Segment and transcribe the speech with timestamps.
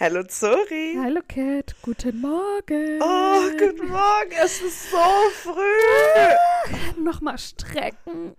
[0.00, 0.96] Hallo Zori.
[0.98, 3.00] Hallo Cat, guten Morgen.
[3.00, 4.96] Oh, guten Morgen, es ist so
[5.42, 7.00] früh.
[7.00, 8.34] Nochmal strecken.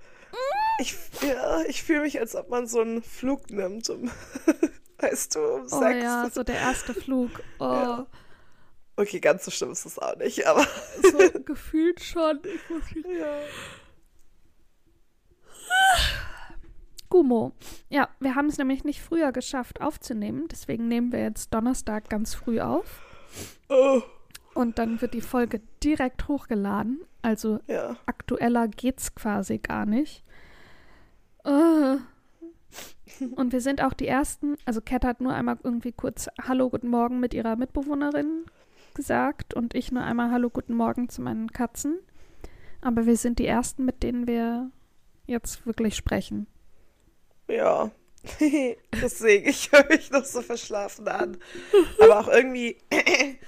[0.80, 4.12] Ich, ja, ich fühle mich, als ob man so einen Flug nimmt, um,
[5.00, 6.04] weißt du, um Oh sechs.
[6.04, 7.30] ja, so der erste Flug.
[7.60, 8.08] Oh, Ja.
[8.96, 10.68] Okay, ganz so schlimm ist es auch nicht, aber
[11.02, 12.40] so gefühlt schon.
[12.44, 12.84] Ich muss
[13.18, 13.40] ja.
[17.10, 17.54] Gummo.
[17.90, 20.48] Ja, wir haben es nämlich nicht früher geschafft aufzunehmen.
[20.52, 23.02] Deswegen nehmen wir jetzt Donnerstag ganz früh auf.
[23.70, 24.02] Oh,
[24.54, 27.02] Und dann wird die Folge direkt hochgeladen.
[27.22, 27.98] Also ja.
[28.06, 30.24] aktueller geht's quasi gar nicht.
[31.46, 31.98] Äh.
[33.36, 36.88] Und wir sind auch die Ersten, also Kat hat nur einmal irgendwie kurz Hallo, guten
[36.88, 38.46] Morgen mit ihrer Mitbewohnerin
[38.94, 42.00] gesagt und ich nur einmal Hallo, guten Morgen zu meinen Katzen.
[42.82, 44.70] Aber wir sind die Ersten, mit denen wir
[45.26, 46.48] jetzt wirklich sprechen.
[47.48, 47.92] Ja.
[49.02, 51.38] Deswegen, ich höre mich noch so verschlafen an.
[52.02, 52.78] Aber auch irgendwie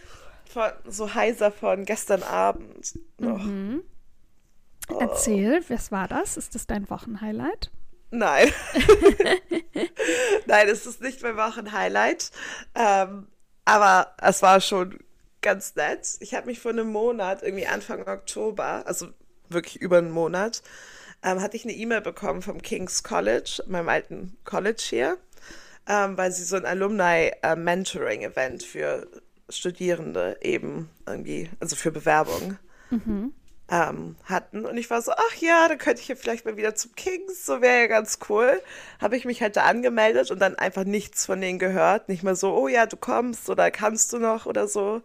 [0.49, 3.43] von, so heiser von gestern Abend noch.
[3.43, 3.83] Mhm.
[4.89, 4.99] Oh.
[4.99, 6.37] Erzähl, was war das?
[6.37, 7.71] Ist das dein Wochenhighlight?
[8.11, 8.51] Nein.
[10.45, 12.31] Nein, es ist nicht mein Wochenhighlight.
[12.75, 13.27] Ähm,
[13.65, 14.99] aber es war schon
[15.45, 16.17] ganz nett.
[16.19, 19.09] Ich habe mich vor einem Monat, irgendwie Anfang Oktober, also
[19.47, 20.63] wirklich über einen Monat,
[21.23, 25.17] ähm, hatte ich eine E-Mail bekommen vom King's College, meinem alten College hier,
[25.87, 29.07] ähm, weil sie so ein Alumni-Mentoring-Event für
[29.47, 32.57] Studierende eben irgendwie, also für Bewerbung
[33.69, 34.65] ähm, hatten.
[34.65, 37.45] Und ich war so, ach ja, dann könnte ich ja vielleicht mal wieder zum Kings,
[37.45, 38.61] so wäre ja ganz cool.
[38.99, 42.09] Habe ich mich halt da angemeldet und dann einfach nichts von denen gehört.
[42.09, 45.01] Nicht mehr so, oh ja, du kommst oder kannst du noch oder so.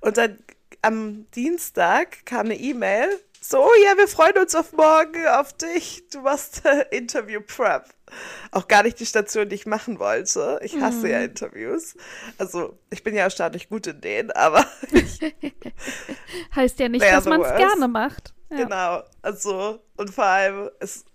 [0.00, 0.38] Und dann
[0.82, 3.08] am Dienstag kam eine E-Mail,
[3.50, 6.04] so, ja, wir freuen uns auf morgen, auf dich.
[6.12, 7.84] Du machst äh, Interview Prep.
[8.50, 10.60] Auch gar nicht die Station, die ich machen wollte.
[10.62, 11.96] Ich hasse ja Interviews.
[12.36, 14.66] Also, ich bin ja erstaunlich gut in denen, aber
[16.54, 18.34] Heißt ja nicht, dass man es gerne macht.
[18.50, 18.56] Ja.
[18.64, 21.06] Genau, also und vor allem ist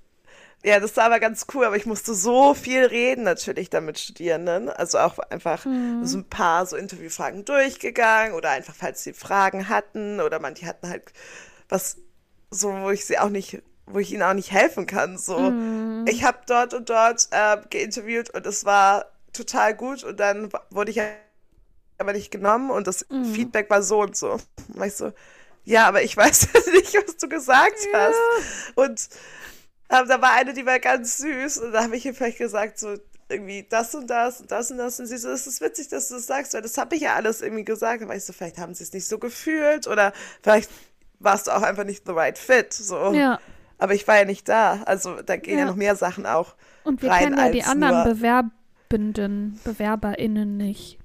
[0.64, 4.00] ja, das war aber ganz cool, aber ich musste so viel reden natürlich dann mit
[4.00, 6.06] Studierenden, also auch einfach Mhm.
[6.06, 10.90] so ein paar so Interviewfragen durchgegangen oder einfach falls sie Fragen hatten oder manche hatten
[10.90, 11.12] halt
[11.68, 11.98] was
[12.54, 16.04] so, wo ich sie auch nicht, wo ich ihnen auch nicht helfen kann, so Mhm.
[16.06, 20.92] ich habe dort und dort äh, geinterviewt und es war total gut und dann wurde
[20.92, 21.02] ich
[21.98, 23.24] aber nicht genommen und das Mhm.
[23.24, 24.34] Feedback war so und so.
[24.34, 25.14] Und war ich so,
[25.66, 28.24] ja, aber ich weiß nicht, was du gesagt hast.
[28.76, 29.10] Und
[29.90, 32.80] ähm, da war eine, die war ganz süß und da habe ich ihr vielleicht gesagt,
[32.80, 32.98] so
[33.30, 36.10] irgendwie das und das und das und das und sie so, es ist witzig, dass
[36.10, 38.02] du das sagst, weil das habe ich ja alles irgendwie gesagt.
[38.04, 40.70] Da war ich so, vielleicht haben sie es nicht so gefühlt oder vielleicht
[41.24, 43.14] warst du auch einfach nicht the right fit, so.
[43.14, 43.40] Ja.
[43.78, 45.66] Aber ich war ja nicht da, also da gehen ja, Ja.
[45.66, 48.04] noch mehr Sachen auch Und wir rein kennen ja die anderen
[48.90, 51.00] Bewerbenden, BewerberInnen nicht.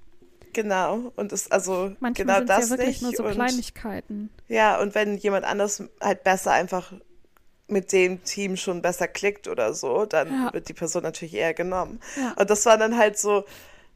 [0.53, 3.03] Genau, und es, also Manchmal genau das ja wirklich nicht.
[3.03, 4.31] nur so und, Kleinigkeiten.
[4.49, 6.93] Ja, und wenn jemand anders halt besser einfach
[7.69, 10.53] mit dem Team schon besser klickt oder so, dann Ja.
[10.55, 12.01] wird die Person natürlich eher genommen.
[12.17, 12.33] Ja.
[12.39, 13.45] Und das waren dann halt so,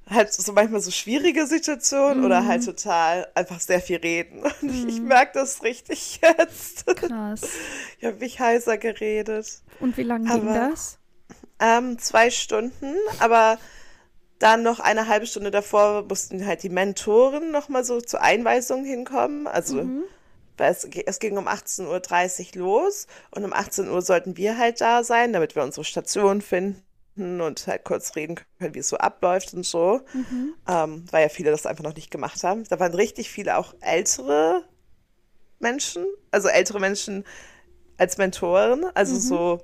[0.09, 2.25] halt so manchmal so schwierige Situationen Mhm.
[2.27, 4.43] oder halt total einfach sehr viel reden.
[4.63, 6.87] Und ich, ich merke das richtig jetzt.
[6.87, 7.43] Krass.
[7.99, 9.63] Ich habe mich heiser geredet.
[9.81, 10.99] Und wie lange ging das?
[11.61, 13.59] Ähm, zwei Stunden, aber
[14.41, 19.47] dann noch eine halbe Stunde davor mussten halt die Mentoren nochmal so zur Einweisung hinkommen.
[19.47, 19.87] Also
[20.59, 24.81] weil es, es ging um 18.30 Uhr los und um 18 Uhr sollten wir halt
[24.81, 26.83] da sein, damit wir unsere Station finden
[27.17, 30.03] und halt kurz reden können, wie es so abläuft und so.
[30.69, 32.65] Ähm, weil ja viele das einfach noch nicht gemacht haben.
[32.71, 34.65] Da waren richtig viele auch ältere
[35.61, 37.25] Menschen, also ältere Menschen
[37.99, 39.61] als Mentoren, also so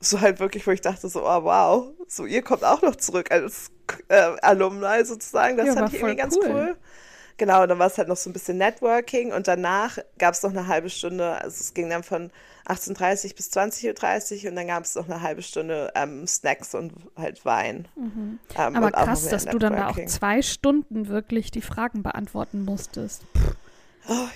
[0.00, 3.30] so halt wirklich, wo ich dachte so, oh wow, so ihr kommt auch noch zurück
[3.32, 3.70] als
[4.08, 5.56] äh, Alumni sozusagen.
[5.56, 6.46] Das Ja, fand ich irgendwie ganz cool.
[6.48, 6.76] cool.
[7.38, 10.42] Genau, und dann war es halt noch so ein bisschen Networking und danach gab es
[10.42, 12.30] noch eine halbe Stunde, also es ging dann von
[12.68, 16.92] 18.30 bis 20.30 Uhr und dann gab es noch eine halbe Stunde ähm, Snacks und
[17.16, 17.88] halt Wein.
[17.96, 23.24] Ähm, Aber krass, dass du dann da auch zwei Stunden wirklich die Fragen beantworten musstest.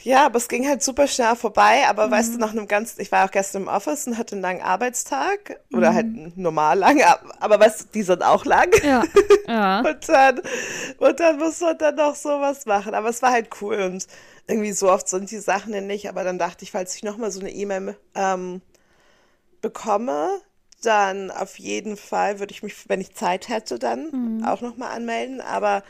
[0.02, 1.84] Ja, aber es ging halt super schnell vorbei.
[1.88, 2.38] Aber weißt Mhm.
[2.38, 5.60] du, nach einem ganzen, ich war auch gestern im Office und hatte einen langen Arbeitstag
[5.72, 5.94] oder Mhm.
[5.94, 7.00] halt normal lang,
[7.40, 8.70] aber, weißt du, die sind auch lang.
[8.82, 9.02] Ja,
[9.46, 9.84] ja.
[9.84, 10.40] Und dann,
[10.98, 12.94] und dann muss man dann noch sowas machen.
[12.94, 14.06] Aber es war halt cool und
[14.46, 16.08] irgendwie so oft sind die Sachen denn nicht.
[16.08, 18.60] Aber dann dachte ich, falls ich nochmal so eine E-Mail ähm,
[19.60, 20.28] bekomme,
[20.82, 25.40] dann auf jeden Fall würde ich mich, wenn ich Zeit hätte, dann auch nochmal anmelden.
[25.40, 25.82] Aber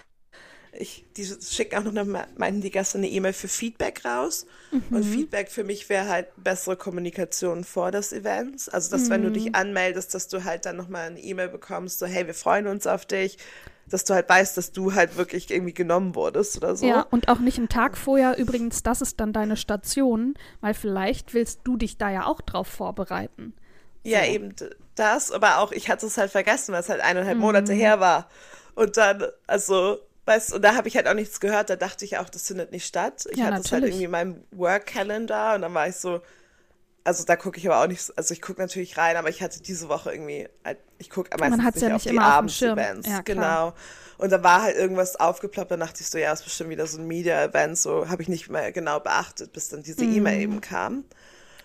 [0.79, 4.47] ich, die schicken auch noch, meinten die gestern eine E-Mail für Feedback raus.
[4.71, 4.97] Mhm.
[4.97, 8.69] Und Feedback für mich wäre halt bessere Kommunikation vor des Events.
[8.69, 9.11] Also, dass mhm.
[9.11, 9.55] wenn du dich mhm.
[9.55, 13.05] anmeldest, dass du halt dann nochmal eine E-Mail bekommst, so, hey, wir freuen uns auf
[13.05, 13.37] dich.
[13.87, 16.87] Dass du halt weißt, dass du halt wirklich irgendwie genommen wurdest oder so.
[16.87, 18.39] Ja, und auch nicht einen Tag vorher.
[18.39, 22.69] Übrigens, das ist dann deine Station, weil vielleicht willst du dich da ja auch drauf
[22.69, 23.53] vorbereiten.
[24.05, 24.55] Ja, eben
[24.95, 27.43] das, aber auch ich hatte es halt vergessen, weil es halt eineinhalb mhm.
[27.43, 28.29] Monate her war.
[28.75, 32.19] Und dann, also, weißt und da habe ich halt auch nichts gehört, da dachte ich
[32.19, 33.27] auch, das findet nicht statt.
[33.31, 36.21] Ich ja, hatte es halt irgendwie in meinem Work-Calendar und dann war ich so,
[37.05, 39.61] also da gucke ich aber auch nicht, also ich gucke natürlich rein, aber ich hatte
[39.61, 43.09] diese Woche irgendwie, halt, ich gucke meistens Man nicht ja auf die Abends-Events.
[43.09, 43.75] Ja, genau.
[44.19, 46.99] Und da war halt irgendwas aufgeploppt, dann dachte ich so, ja, ist bestimmt wieder so
[46.99, 50.17] ein Media-Event, so habe ich nicht mehr genau beachtet, bis dann diese mhm.
[50.17, 51.05] E-Mail eben kam.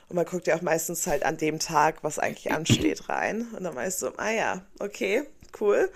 [0.09, 3.48] Und man guckt ja auch meistens halt an dem Tag, was eigentlich ansteht, rein.
[3.56, 5.24] Und dann weißt du, ah ja, okay,
[5.59, 5.92] cool.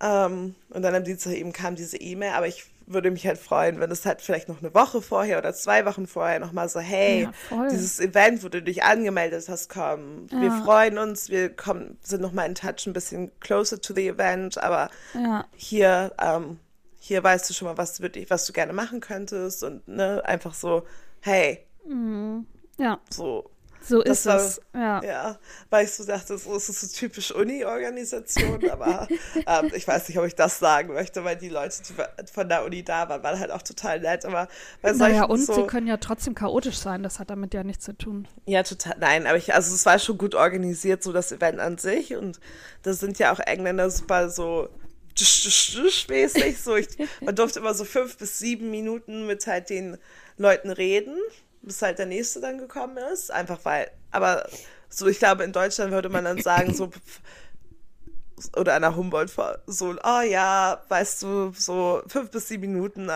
[0.00, 3.80] Ähm, und dann am Dienstag eben kam diese E-Mail, aber ich würde mich halt freuen,
[3.80, 7.28] wenn es halt vielleicht noch eine Woche vorher oder zwei Wochen vorher nochmal so, hey,
[7.50, 10.40] ja, dieses Event, wo du dich angemeldet hast, komm, ja.
[10.40, 14.58] wir freuen uns, wir kommen, sind nochmal in Touch, ein bisschen closer to the event,
[14.58, 15.44] aber ja.
[15.56, 16.60] hier, ähm,
[17.00, 20.84] hier weißt du schon mal, was, was du gerne machen könntest und ne, einfach so,
[21.20, 22.46] hey, mhm.
[22.78, 23.00] Ja.
[23.10, 23.50] So.
[23.88, 24.60] So ist war, es.
[24.74, 25.02] Ja.
[25.02, 25.38] ja,
[25.70, 30.18] weil ich so dachte, so ist es so typisch Uni-Organisation, aber ähm, ich weiß nicht,
[30.18, 33.38] ob ich das sagen möchte, weil die Leute, die von der Uni da waren, waren
[33.38, 34.24] halt auch total nett.
[34.24, 34.48] Aber
[34.82, 37.84] bei naja, und so, sie können ja trotzdem chaotisch sein, das hat damit ja nichts
[37.84, 38.26] zu tun.
[38.46, 38.96] Ja, total.
[38.98, 42.16] Nein, aber ich, also es war schon gut organisiert, so das Event an sich.
[42.16, 42.40] Und
[42.82, 44.68] da sind ja auch Engländer super so
[46.08, 46.60] mäßig.
[46.60, 46.88] So ich,
[47.20, 49.96] man durfte immer so fünf bis sieben Minuten mit halt den
[50.36, 51.16] Leuten reden
[51.66, 53.30] bis halt der nächste dann gekommen ist.
[53.30, 54.48] Einfach weil, aber
[54.88, 56.90] so, ich glaube, in Deutschland würde man dann sagen, so,
[58.56, 59.32] oder an der Humboldt,
[59.66, 63.10] so, oh ja, weißt du, so fünf bis sieben Minuten,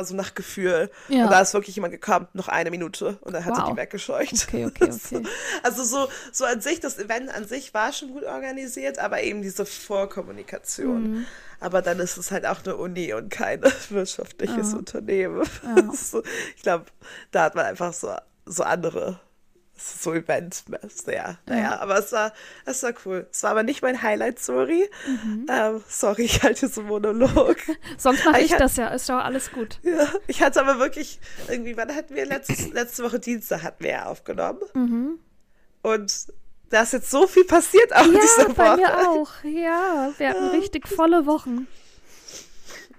[0.00, 0.90] aber so nach Gefühl.
[1.08, 1.24] Ja.
[1.24, 3.64] Und da ist wirklich jemand gekommen, noch eine Minute und dann hat wow.
[3.64, 4.46] er die weggescheucht.
[4.48, 5.22] Okay, okay, okay.
[5.62, 9.42] also so, so an sich, das Event an sich war schon gut organisiert, aber eben
[9.42, 11.02] diese Vorkommunikation.
[11.02, 11.26] Mhm.
[11.60, 14.78] Aber dann ist es halt auch eine Uni und kein wirtschaftliches ja.
[14.78, 15.46] Unternehmen.
[15.62, 15.90] Ja.
[16.00, 16.22] So,
[16.56, 16.86] ich glaube,
[17.30, 18.14] da hat man einfach so,
[18.46, 19.20] so andere
[19.80, 20.64] so Event.
[21.06, 21.78] Ja, naja, ja.
[21.80, 22.32] aber es war,
[22.64, 23.26] es war cool.
[23.30, 24.88] Es war aber nicht mein Highlight, sorry.
[25.06, 25.46] Mhm.
[25.48, 27.56] Ähm, sorry, ich halte so Monolog.
[27.98, 29.78] Sonst mache ich, ich das ja, ist doch alles gut.
[29.82, 33.90] Ja, ich hatte aber wirklich, irgendwie, wann hatten wir letztes, letzte Woche Dienstag hatten wir
[33.90, 34.60] ja aufgenommen.
[34.74, 35.18] Mhm.
[35.82, 36.26] Und
[36.70, 38.54] da ist jetzt so viel passiert auch ja, diese Woche.
[38.54, 39.30] bei mir auch.
[39.44, 40.50] Ja, wir hatten ja.
[40.50, 41.66] richtig volle Wochen.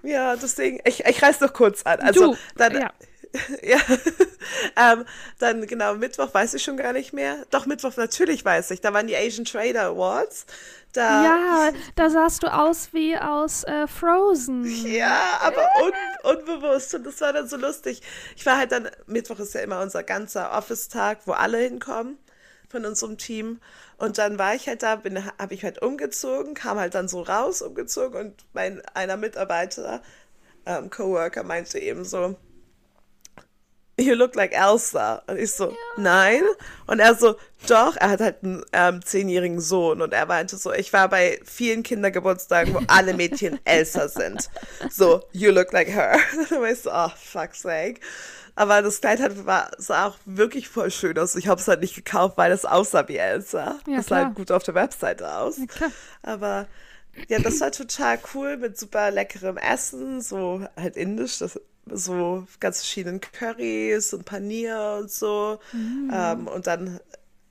[0.02, 2.00] Ja, deswegen, ich, ich reiß noch kurz an.
[2.00, 2.92] Also, du, dann, ja.
[3.62, 3.78] ja.
[4.76, 5.04] ähm,
[5.38, 7.46] dann genau, Mittwoch weiß ich schon gar nicht mehr.
[7.50, 8.80] Doch, Mittwoch natürlich weiß ich.
[8.80, 10.46] Da waren die Asian Trader Awards.
[10.92, 14.66] Da, ja, da sahst du aus wie aus äh, Frozen.
[14.86, 16.94] Ja, aber un unbewusst.
[16.94, 18.02] Und das war dann so lustig.
[18.36, 22.18] Ich war halt dann, Mittwoch ist ja immer unser ganzer Office-Tag, wo alle hinkommen
[22.68, 23.60] von unserem Team.
[23.96, 25.00] Und dann war ich halt da,
[25.38, 30.02] habe ich halt umgezogen, kam halt dann so raus, umgezogen und mein einer Mitarbeiter,
[30.66, 32.36] ähm, Coworker, meinte eben so,
[33.98, 35.22] You look like Elsa.
[35.26, 35.76] Und ich so, ja.
[35.98, 36.42] nein.
[36.86, 37.36] Und er so,
[37.68, 40.00] doch, er hat halt einen ähm, zehnjährigen Sohn.
[40.00, 44.48] Und er meinte so, ich war bei vielen Kindergeburtstagen, wo alle Mädchen Elsa sind.
[44.90, 46.16] So, you look like her.
[46.50, 48.00] Und ich so, oh, fuck's sake.
[48.54, 51.36] Aber das Kleid hat, war, sah auch wirklich voll schön aus.
[51.36, 53.78] Ich habe es halt nicht gekauft, weil es aussah wie Elsa.
[53.86, 55.58] Ja, das sah halt gut auf der Webseite aus.
[55.58, 55.90] Ja,
[56.22, 56.66] Aber
[57.28, 61.60] ja, das war total cool mit super leckerem Essen, so halt indisch, das,
[61.90, 65.58] so ganz verschiedenen Currys und Panier und so.
[65.72, 66.10] Mhm.
[66.12, 67.00] Ähm, und dann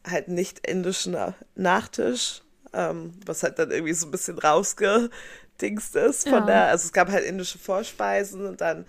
[0.08, 1.16] halt nicht indischen
[1.56, 2.42] Nachtisch,
[2.74, 6.46] ähm, was halt dann irgendwie so ein bisschen rausgedingst ist von ja.
[6.46, 8.86] der, also es gab halt indische Vorspeisen und dann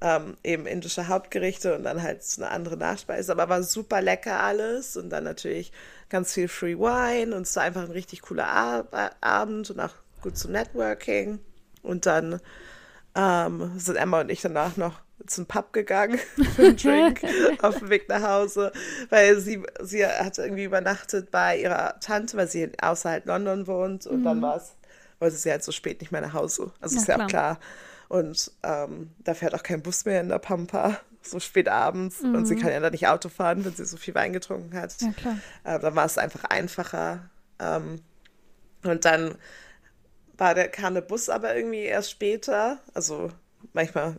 [0.00, 3.32] ähm, eben indische Hauptgerichte und dann halt eine andere Nachspeise.
[3.32, 5.72] Aber war super lecker alles und dann natürlich
[6.08, 9.94] ganz viel Free Wine und es war einfach ein richtig cooler Ab Abend und auch
[10.20, 11.38] gut zum Networking.
[11.82, 12.40] Und dann
[13.14, 16.18] ähm, sind Emma und ich danach noch zum Pub gegangen
[16.56, 17.22] für einen Drink
[17.62, 18.72] auf dem Weg nach Hause,
[19.08, 24.20] weil sie, sie hat irgendwie übernachtet bei ihrer Tante, weil sie außerhalb London wohnt und
[24.20, 24.24] mhm.
[24.24, 24.74] dann war es,
[25.20, 26.72] wollte sie halt so spät nicht mehr nach Hause.
[26.80, 27.28] Also Na, ist ja klar.
[27.28, 27.58] klar.
[28.08, 32.20] Und ähm, da fährt auch kein Bus mehr in der Pampa, so spät abends.
[32.20, 32.34] Mhm.
[32.34, 32.60] Und sie mhm.
[32.60, 35.00] kann ja da nicht Auto fahren, wenn sie so viel Wein getrunken hat.
[35.00, 35.38] Ja, klar.
[35.64, 37.30] Äh, dann war es einfach einfacher.
[37.58, 38.00] Ähm,
[38.82, 39.36] und dann
[40.38, 42.80] war der, kam der Bus aber irgendwie erst später.
[42.94, 43.30] Also
[43.72, 44.16] manchmal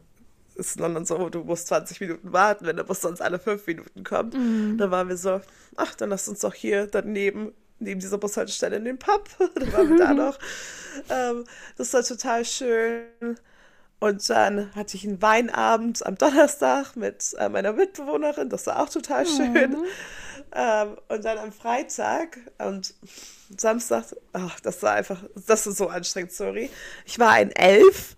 [0.55, 4.03] ist London so, du musst 20 Minuten warten, wenn der Bus sonst alle fünf Minuten
[4.03, 4.35] kommt.
[4.35, 4.77] Mhm.
[4.77, 5.41] Dann waren wir so,
[5.75, 9.29] ach, dann lass uns doch hier daneben neben dieser Bushaltestelle in den Pub.
[9.55, 10.39] dann waren wir da noch.
[11.09, 11.45] Ähm,
[11.77, 13.05] das war total schön.
[14.03, 18.49] Und dann hatte ich einen Weinabend am Donnerstag mit äh, meiner Mitbewohnerin.
[18.49, 19.53] Das war auch total schön.
[19.53, 19.85] Mhm.
[20.51, 22.95] Ähm, und dann am Freitag und
[23.57, 26.69] Samstag, ach, das war einfach, das ist so anstrengend, sorry.
[27.05, 28.17] Ich war ein Elf.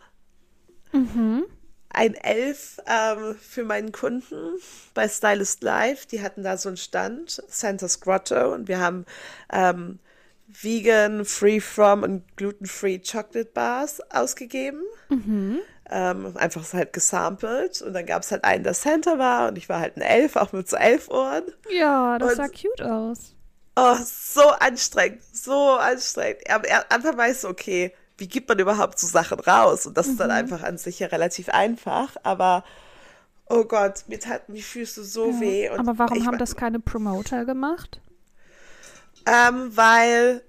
[0.92, 1.46] Mhm.
[1.90, 4.56] Ein Elf ähm, für meinen Kunden
[4.96, 6.08] bei Stylist Live.
[6.08, 9.06] Die hatten da so einen Stand, Santa's Grotto, und wir haben
[9.54, 10.00] ähm,
[10.48, 14.82] vegan, free from und gluten-free Chocolate Bars ausgegeben.
[15.10, 15.60] Mhm.
[15.90, 17.82] Ähm, einfach halt gesampelt.
[17.82, 20.36] Und dann gab es halt einen, der Santa war und ich war halt ein Elf,
[20.36, 21.44] auch mit so elf Ohren.
[21.70, 23.36] Ja, das und, sah cute aus.
[23.76, 26.50] Oh, so anstrengend, so anstrengend.
[26.50, 29.86] Aber Anfang war ich so, okay, wie gibt man überhaupt so Sachen raus?
[29.86, 30.12] Und das mhm.
[30.14, 30.36] ist dann mhm.
[30.36, 32.64] einfach an sich ja relativ einfach, aber
[33.48, 35.40] oh Gott, mir taten die Füße so ja.
[35.40, 35.70] weh.
[35.70, 38.02] aber warum haben das keine Promoter gemacht?
[39.26, 40.42] Ähm, weil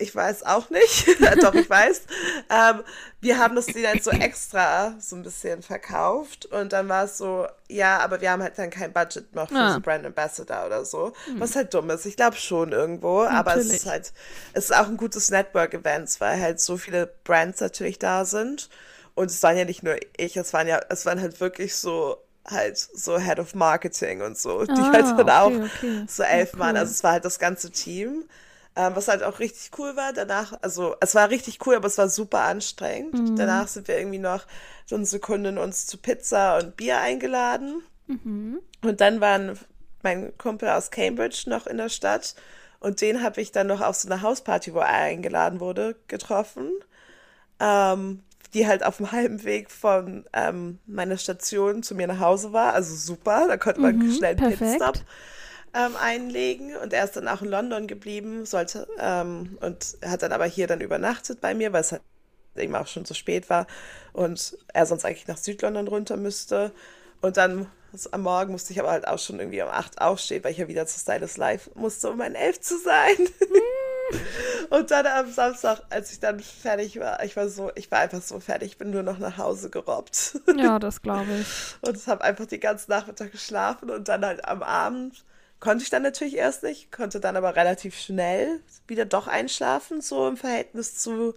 [0.00, 1.06] ich weiß auch nicht,
[1.42, 2.02] doch ich weiß.
[2.48, 2.82] Ähm,
[3.20, 7.18] wir haben das die dann so extra so ein bisschen verkauft und dann war es
[7.18, 9.74] so, ja, aber wir haben halt dann kein Budget noch für ah.
[9.74, 11.38] so Brand Ambassador oder so, hm.
[11.38, 12.06] was halt dumm ist.
[12.06, 13.38] Ich glaube schon irgendwo, natürlich.
[13.38, 14.12] aber es ist halt,
[14.54, 18.70] es ist auch ein gutes Network-Event, weil halt so viele Brands natürlich da sind
[19.14, 22.16] und es waren ja nicht nur ich, es waren ja, es waren halt wirklich so
[22.46, 26.04] halt so Head of Marketing und so, die ah, halt dann okay, auch okay.
[26.08, 26.60] so elf ja, cool.
[26.60, 26.76] waren.
[26.76, 28.24] Also es war halt das ganze Team.
[28.76, 30.12] Ähm, was halt auch richtig cool war.
[30.12, 33.14] Danach, also es war richtig cool, aber es war super anstrengend.
[33.14, 33.36] Mhm.
[33.36, 34.46] Danach sind wir irgendwie noch
[34.86, 37.82] so eine Sekunde uns zu Pizza und Bier eingeladen.
[38.06, 38.60] Mhm.
[38.82, 39.58] Und dann waren
[40.02, 42.34] mein Kumpel aus Cambridge noch in der Stadt.
[42.78, 46.70] Und den habe ich dann noch auf so eine Hausparty, wo er eingeladen wurde, getroffen.
[47.58, 48.22] Ähm,
[48.54, 52.72] die halt auf dem halben Weg von ähm, meiner Station zu mir nach Hause war.
[52.72, 54.78] Also super, da konnte man mhm, schnell einen perfekt.
[54.78, 55.04] Pitstop
[55.74, 60.32] ähm, einlegen und er ist dann auch in London geblieben, sollte ähm, und hat dann
[60.32, 62.02] aber hier dann übernachtet bei mir, weil es halt
[62.56, 63.66] eben auch schon zu spät war
[64.12, 66.72] und er sonst eigentlich nach Südlondon runter müsste.
[67.20, 67.66] Und dann
[68.12, 70.68] am Morgen musste ich aber halt auch schon irgendwie um acht aufstehen, weil ich ja
[70.68, 73.16] wieder zu Stylus Live musste, um ein Elf zu sein.
[74.70, 78.22] und dann am Samstag, als ich dann fertig war, ich war so, ich war einfach
[78.22, 80.38] so fertig, ich bin nur noch nach Hause gerobbt.
[80.56, 81.46] Ja, das glaube ich.
[81.80, 85.24] Und ich habe einfach den ganzen Nachmittag geschlafen und dann halt am Abend
[85.60, 90.26] Konnte ich dann natürlich erst nicht, konnte dann aber relativ schnell wieder doch einschlafen, so
[90.26, 91.34] im Verhältnis zu,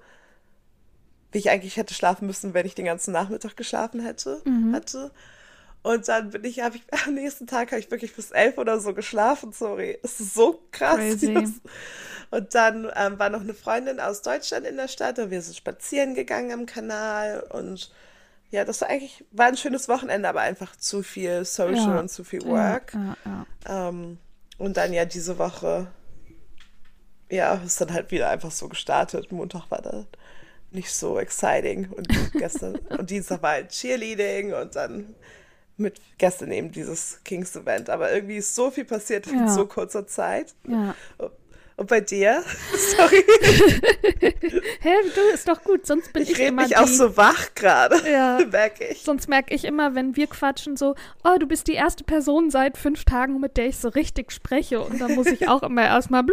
[1.34, 4.42] wie ich eigentlich hätte schlafen müssen, wenn ich den ganzen Nachmittag geschlafen hätte.
[4.46, 4.74] Mhm.
[4.74, 5.12] hatte.
[5.82, 8.80] Und dann bin ich, habe ich am nächsten Tag habe ich wirklich bis elf oder
[8.80, 10.00] so geschlafen, sorry.
[10.02, 11.22] Es ist so krass.
[12.32, 15.56] Und dann ähm, war noch eine Freundin aus Deutschland in der Stadt und wir sind
[15.56, 17.92] spazieren gegangen am Kanal und
[18.54, 22.00] ja, das war eigentlich, war ein schönes Wochenende, aber einfach zu viel Social ja.
[22.00, 22.94] und zu viel Work.
[22.94, 24.20] Ja, ja, ähm,
[24.60, 25.88] und dann ja diese Woche,
[27.32, 29.32] ja, ist dann halt wieder einfach so gestartet.
[29.32, 30.06] Montag war dann
[30.70, 35.16] nicht so exciting und gestern und Dienstag war halt Cheerleading und dann
[35.78, 37.90] mit gestern eben dieses Kings Event.
[37.90, 40.54] Aber irgendwie ist so viel passiert in so kurzer Zeit.
[41.76, 42.44] Und bei dir?
[42.98, 43.24] Sorry.
[44.80, 46.78] Hä, du ist doch gut, sonst bin ich, ich immer mich die...
[46.78, 48.10] auch so wach gerade.
[48.10, 48.40] Ja.
[48.52, 49.02] merke ich.
[49.02, 52.78] Sonst merke ich immer, wenn wir quatschen, so, oh, du bist die erste Person seit
[52.78, 54.82] fünf Tagen, mit der ich so richtig spreche.
[54.82, 56.24] Und dann muss ich auch immer erstmal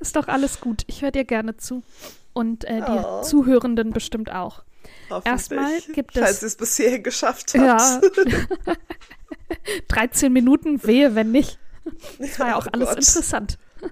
[0.00, 0.82] Ist doch alles gut.
[0.88, 1.84] Ich höre dir gerne zu.
[2.32, 3.22] Und äh, die oh.
[3.22, 4.64] Zuhörenden bestimmt auch.
[5.24, 6.22] Erstmal gibt es.
[6.22, 7.64] Falls ihr es bisher geschafft habt.
[7.64, 8.00] Ja.
[9.88, 11.58] 13 Minuten, wehe, wenn nicht.
[12.18, 12.98] Das war ja auch oh alles Gott.
[12.98, 13.58] interessant.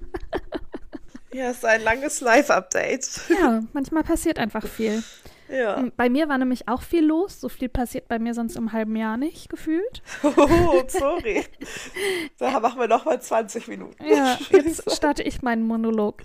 [1.32, 3.20] Ja, es ist ein langes Live-Update.
[3.28, 5.00] Ja, manchmal passiert einfach viel.
[5.48, 5.78] Ja.
[5.78, 7.40] Ähm, bei mir war nämlich auch viel los.
[7.40, 10.02] So viel passiert bei mir sonst im halben Jahr nicht, gefühlt.
[10.24, 11.44] Oh, sorry.
[12.38, 14.04] da machen wir noch mal 20 Minuten.
[14.04, 16.22] Ja, jetzt starte ich meinen Monolog.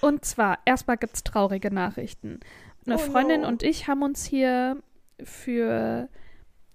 [0.00, 2.40] Und zwar, erstmal gibt es traurige Nachrichten.
[2.86, 3.48] Eine oh Freundin no.
[3.48, 4.78] und ich haben uns hier
[5.22, 6.08] für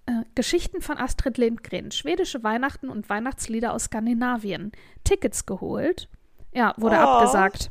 [0.06, 4.72] äh, Geschichten von Astrid Lindgren, schwedische Weihnachten und Weihnachtslieder aus Skandinavien.
[5.04, 6.08] Tickets geholt.
[6.52, 7.00] Ja, wurde oh.
[7.00, 7.70] abgesagt.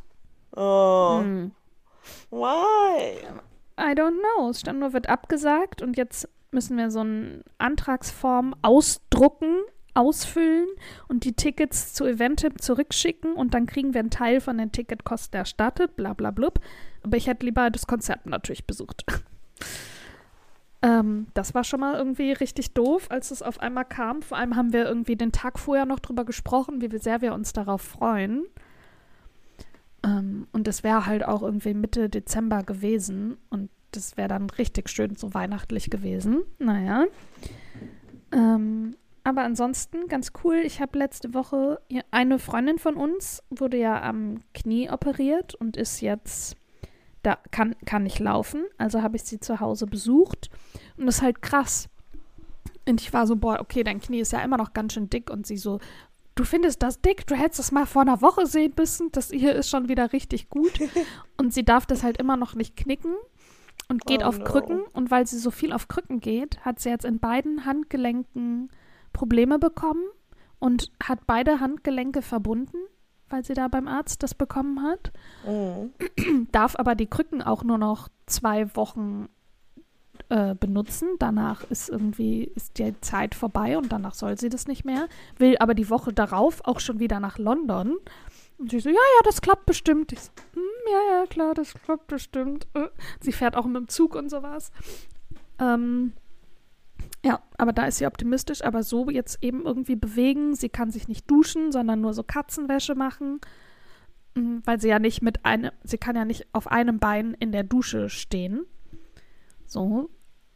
[0.56, 1.20] Oh.
[1.20, 1.52] Hm.
[2.30, 3.18] Why?
[3.78, 4.50] I don't know.
[4.50, 9.60] Es stand nur, wird abgesagt und jetzt müssen wir so eine Antragsform ausdrucken,
[9.94, 10.68] ausfüllen
[11.08, 15.38] und die Tickets zu Eventim zurückschicken und dann kriegen wir einen Teil von den Ticketkosten
[15.38, 16.60] erstattet, bla bla blub.
[17.02, 19.04] Aber ich hätte lieber das Konzert natürlich besucht.
[20.82, 24.20] Ähm, das war schon mal irgendwie richtig doof, als es auf einmal kam.
[24.20, 27.52] Vor allem haben wir irgendwie den Tag vorher noch drüber gesprochen, wie sehr wir uns
[27.52, 28.44] darauf freuen.
[30.04, 33.36] Ähm, und es wäre halt auch irgendwie Mitte Dezember gewesen.
[33.48, 36.42] Und das wäre dann richtig schön so weihnachtlich gewesen.
[36.58, 37.04] Naja.
[38.32, 40.62] Ähm, aber ansonsten ganz cool.
[40.64, 46.00] Ich habe letzte Woche eine Freundin von uns wurde ja am Knie operiert und ist
[46.00, 46.56] jetzt
[47.22, 48.64] da kann, kann nicht laufen.
[48.78, 50.50] Also habe ich sie zu Hause besucht.
[50.96, 51.88] Und das ist halt krass.
[52.88, 55.30] Und ich war so, boah, okay, dein Knie ist ja immer noch ganz schön dick.
[55.30, 55.78] Und sie so,
[56.34, 59.10] du findest das dick, du hättest es mal vor einer Woche sehen müssen.
[59.12, 60.72] Das hier ist schon wieder richtig gut.
[61.36, 63.14] und sie darf das halt immer noch nicht knicken
[63.88, 64.44] und geht Oh auf no.
[64.44, 64.82] Krücken.
[64.92, 68.70] Und weil sie so viel auf Krücken geht, hat sie jetzt in beiden Handgelenken
[69.12, 70.04] Probleme bekommen
[70.58, 72.78] und hat beide Handgelenke verbunden,
[73.32, 75.12] weil sie da beim Arzt das bekommen hat.
[75.46, 76.48] Mhm.
[76.52, 79.28] Darf aber die Krücken auch nur noch zwei Wochen
[80.28, 81.08] äh, benutzen.
[81.18, 85.08] Danach ist irgendwie ist die Zeit vorbei und danach soll sie das nicht mehr.
[85.38, 87.96] Will aber die Woche darauf auch schon wieder nach London.
[88.58, 90.12] Und sie so, ja, ja, das klappt bestimmt.
[90.12, 92.66] Ich so, hm, ja, ja, klar, das klappt bestimmt.
[92.74, 92.88] Äh,
[93.20, 94.70] Sie fährt auch mit dem Zug und sowas.
[95.58, 96.12] Ähm,
[97.24, 100.54] ja, aber da ist sie optimistisch, aber so jetzt eben irgendwie bewegen.
[100.54, 103.40] Sie kann sich nicht duschen, sondern nur so Katzenwäsche machen,
[104.34, 107.52] Mm, weil sie ja nicht mit einem, sie kann ja nicht auf einem Bein in
[107.52, 108.64] der Dusche stehen.
[109.66, 110.08] So.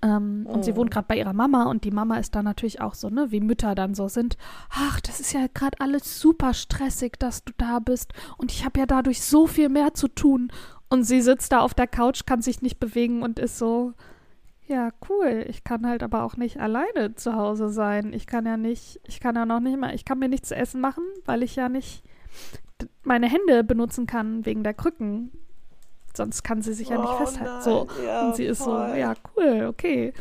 [0.02, 0.76] Ähm, Und sie Oh.
[0.76, 3.40] wohnt gerade bei ihrer Mama und die Mama ist da natürlich auch so, ne, wie
[3.40, 4.36] Mütter dann so sind.
[4.70, 8.78] Ach, das ist ja gerade alles super stressig, dass du da bist und ich habe
[8.80, 10.50] ja dadurch so viel mehr zu tun.
[10.88, 13.92] Und sie sitzt da auf der Couch, kann sich nicht bewegen und ist so,
[14.66, 15.44] ja, cool.
[15.48, 18.12] Ich kann halt aber auch nicht alleine zu Hause sein.
[18.12, 20.56] Ich kann ja nicht, ich kann ja noch nicht mal, ich kann mir nichts zu
[20.56, 22.02] essen machen, weil ich ja nicht
[23.02, 25.30] meine Hände benutzen kann wegen der Krücken.
[26.14, 27.62] Sonst kann sie sich ja nicht Oh festhalten.
[27.62, 27.84] So.
[27.84, 28.88] nein, ja, und sie ist voll.
[28.90, 30.12] so, ja, cool, okay.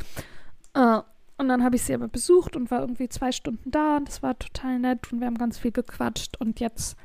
[0.74, 1.00] Äh,
[1.38, 4.24] und dann habe ich sie aber besucht und war irgendwie zwei Stunden da und das
[4.24, 6.38] war total nett und wir haben ganz viel gequatscht.
[6.40, 6.98] Und jetzt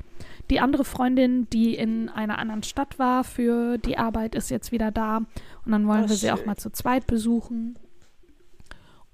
[0.49, 4.91] die andere Freundin, die in einer anderen Stadt war für die Arbeit, ist jetzt wieder
[4.91, 5.17] da.
[5.65, 6.45] Und dann wollen Oh, wir sie auch schön.
[6.47, 7.77] mal zu zweit besuchen.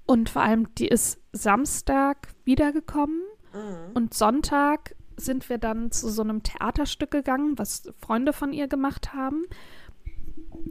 [0.06, 3.20] Und vor allem, die ist Samstag wiedergekommen
[3.54, 3.92] Mhm.
[3.94, 9.14] und Sonntag sind wir dann zu so einem Theaterstück gegangen, was Freunde von ihr gemacht
[9.14, 9.44] haben.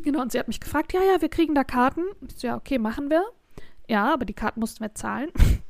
[0.03, 2.03] Genau, und sie hat mich gefragt, ja, ja, wir kriegen da Karten.
[2.21, 3.23] Und ich so, ja, okay, machen wir.
[3.89, 5.29] Ja, aber die Karten mussten wir zahlen.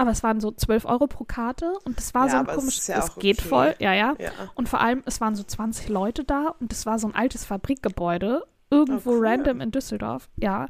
[0.00, 2.54] aber es waren so 12 Euro pro Karte und das war Ja, so ein aber
[2.56, 3.48] es ja es geht okay.
[3.48, 4.14] voll, ja, ja.
[4.18, 4.30] Ja.
[4.54, 7.44] Und vor allem, es waren so 20 Leute da und es war so ein altes
[7.44, 9.26] Fabrikgebäude, irgendwo Oh, cool.
[9.26, 10.68] random in Düsseldorf, ja.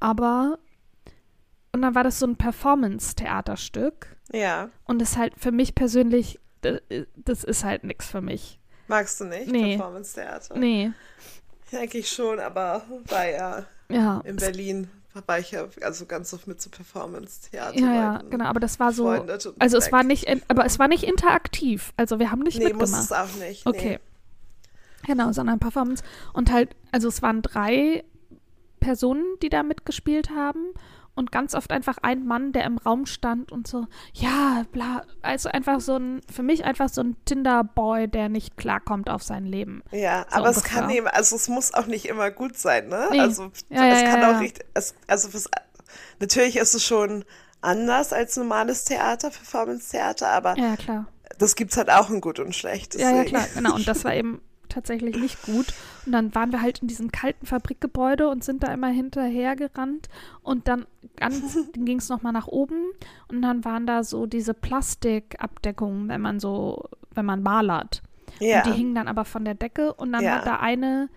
[0.00, 0.58] Aber,
[1.72, 4.70] und dann war das so ein Performance-Theaterstück ja.
[4.86, 8.58] und das ist halt für mich persönlich, das, ist halt nichts für mich.
[8.88, 9.48] Magst du nicht?
[9.52, 9.76] Nee.
[9.76, 10.58] Performance-Theater?
[10.58, 10.92] Nee,
[11.72, 14.20] Eigentlich schon, aber war ja ja.
[14.24, 14.90] in Berlin,
[15.26, 17.78] war ich ja also ganz oft mit so Performance-Theater.
[17.78, 19.92] Ja, ja, genau, aber das war so, also es weg.
[19.92, 23.04] war nicht, in, aber es war nicht interaktiv, also wir haben nicht Nee, muss mitgemacht.
[23.04, 23.66] es auch nicht.
[23.66, 23.98] Okay.
[25.06, 26.02] Genau, sondern Performance.
[26.32, 28.04] Und halt, also es waren drei
[28.80, 30.74] Personen, die da mitgespielt haben.
[31.18, 35.02] Und ganz oft einfach ein Mann, der im Raum stand und so, ja, bla.
[35.20, 39.44] Also einfach so ein, für mich einfach so ein Tinder-Boy, der nicht klarkommt auf sein
[39.44, 39.82] Leben.
[39.90, 40.80] Ja, So aber es ungefähr.
[40.82, 43.08] kann eben, also es muss auch nicht immer gut sein, ne?
[43.10, 43.20] Nee.
[43.20, 44.38] Also Ja, ja, es kann ja, auch ja.
[44.38, 45.48] richtig, es, also was,
[46.20, 47.24] natürlich ist es schon
[47.60, 51.06] anders als normales Theater, Performance-Theater, aber Ja, ja, klar.
[51.38, 52.94] das gibt's halt auch in gut und schlecht.
[52.94, 53.30] Ja, ja, deswegen.
[53.30, 53.74] klar, genau.
[53.74, 55.66] Und das war eben tatsächlich nicht gut.
[56.06, 60.08] Und dann waren wir halt in diesem kalten Fabrikgebäude und sind da immer hinterher gerannt.
[60.42, 61.32] Und dann dann
[61.84, 62.84] ging es nochmal nach oben.
[63.28, 68.02] Und dann waren da so diese Plastikabdeckungen, wenn man so, wenn man malert.
[68.40, 68.58] Ja.
[68.58, 69.92] Und die hingen dann aber von der Decke.
[69.94, 70.36] Und dann Ja.
[70.36, 71.08] hat da eine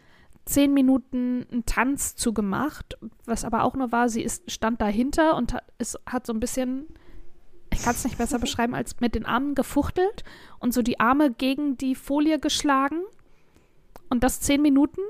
[0.45, 5.53] zehn Minuten einen Tanz zugemacht, was aber auch nur war, sie ist, stand dahinter und
[5.53, 6.87] hat, ist, hat so ein bisschen,
[7.71, 10.23] ich kann es nicht besser beschreiben, als mit den Armen gefuchtelt
[10.59, 13.01] und so die Arme gegen die Folie geschlagen.
[14.12, 15.02] Und das zehn Minuten.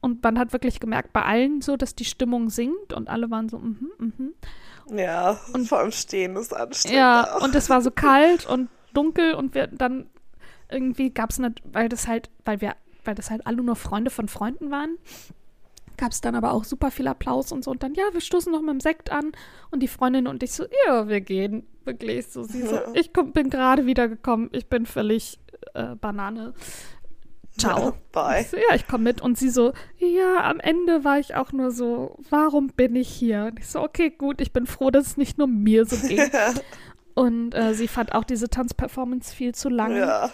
[0.00, 3.48] Und man hat wirklich gemerkt, bei allen so, dass die Stimmung sinkt und alle waren
[3.48, 4.34] so, mhm, mhm.
[4.96, 6.96] Ja, und vor allem Stehen ist anstrengend.
[6.98, 7.42] Ja, auch.
[7.42, 10.06] und es war so kalt und dunkel und wir dann
[10.70, 14.10] irgendwie gab es nicht, weil das halt, weil wir, weil das halt alle nur Freunde
[14.10, 14.98] von Freunden waren,
[15.96, 18.52] gab es dann aber auch super viel Applaus und so und dann, ja, wir stoßen
[18.52, 19.32] noch mit dem Sekt an
[19.70, 21.66] und die Freundin und ich so, ja, wir gehen.
[21.86, 22.82] Wirklich so, sie so, Ja.
[22.94, 25.38] ich komm, bin gerade wiedergekommen, ich bin völlig
[25.74, 26.52] äh, Banane.
[27.56, 27.94] Ciao.
[28.12, 28.44] Bye.
[28.50, 29.20] So, ja, ich komme mit.
[29.20, 33.46] Und sie so, ja, am Ende war ich auch nur so, warum bin ich hier?
[33.46, 36.22] Und ich so, okay, gut, ich bin froh, dass es nicht nur mir so ging.
[37.14, 39.96] Und äh, sie fand auch diese Tanzperformance viel zu lang.
[39.96, 40.30] Ja.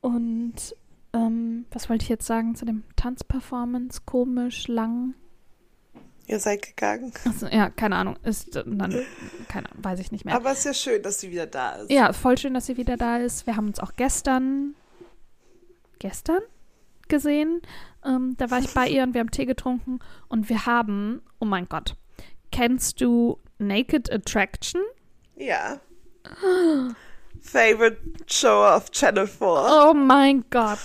[0.00, 0.74] Und
[1.12, 4.00] ähm, was wollte ich jetzt sagen zu dem Tanzperformance?
[4.06, 5.14] Komisch, lang.
[6.26, 7.12] Ihr seid gegangen.
[7.26, 8.16] Also, ja, keine Ahnung.
[8.22, 8.78] Ist dann,
[9.48, 10.34] keine Ahnung, weiß ich nicht mehr.
[10.34, 11.90] Aber es ist ja schön, dass sie wieder da ist.
[11.90, 13.46] Ja, voll schön, dass sie wieder da ist.
[13.46, 14.74] Wir haben uns auch gestern,
[16.02, 16.42] gestern
[17.08, 17.62] gesehen.
[18.04, 21.44] Ähm, da war ich bei ihr und wir haben Tee getrunken und wir haben, oh
[21.44, 21.96] mein Gott,
[22.50, 24.82] kennst du Naked Attraction?
[25.36, 25.80] Ja.
[27.40, 29.46] Favorite Show auf Channel 4.
[29.46, 30.78] Oh mein Gott.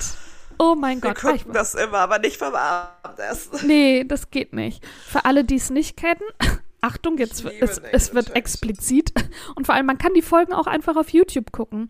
[0.59, 1.23] Oh mein Wir Gott.
[1.23, 3.17] War ich, gucken das immer, aber nicht Abendbrot.
[3.17, 3.49] this.
[3.63, 4.85] Nee, das geht nicht.
[4.85, 6.21] Für alle, die es nicht kennen,
[6.81, 9.11] Achtung, jetzt es, es wird explizit.
[9.55, 11.89] Und vor allem, man kann die Folgen auch einfach auf YouTube gucken.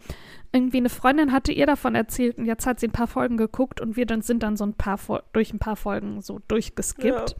[0.51, 3.81] Irgendwie eine Freundin hatte ihr davon erzählt und jetzt hat sie ein paar Folgen geguckt
[3.81, 7.29] und wir dann sind dann so ein paar Fol- durch ein paar Folgen so durchgeskippt.
[7.31, 7.35] Ja.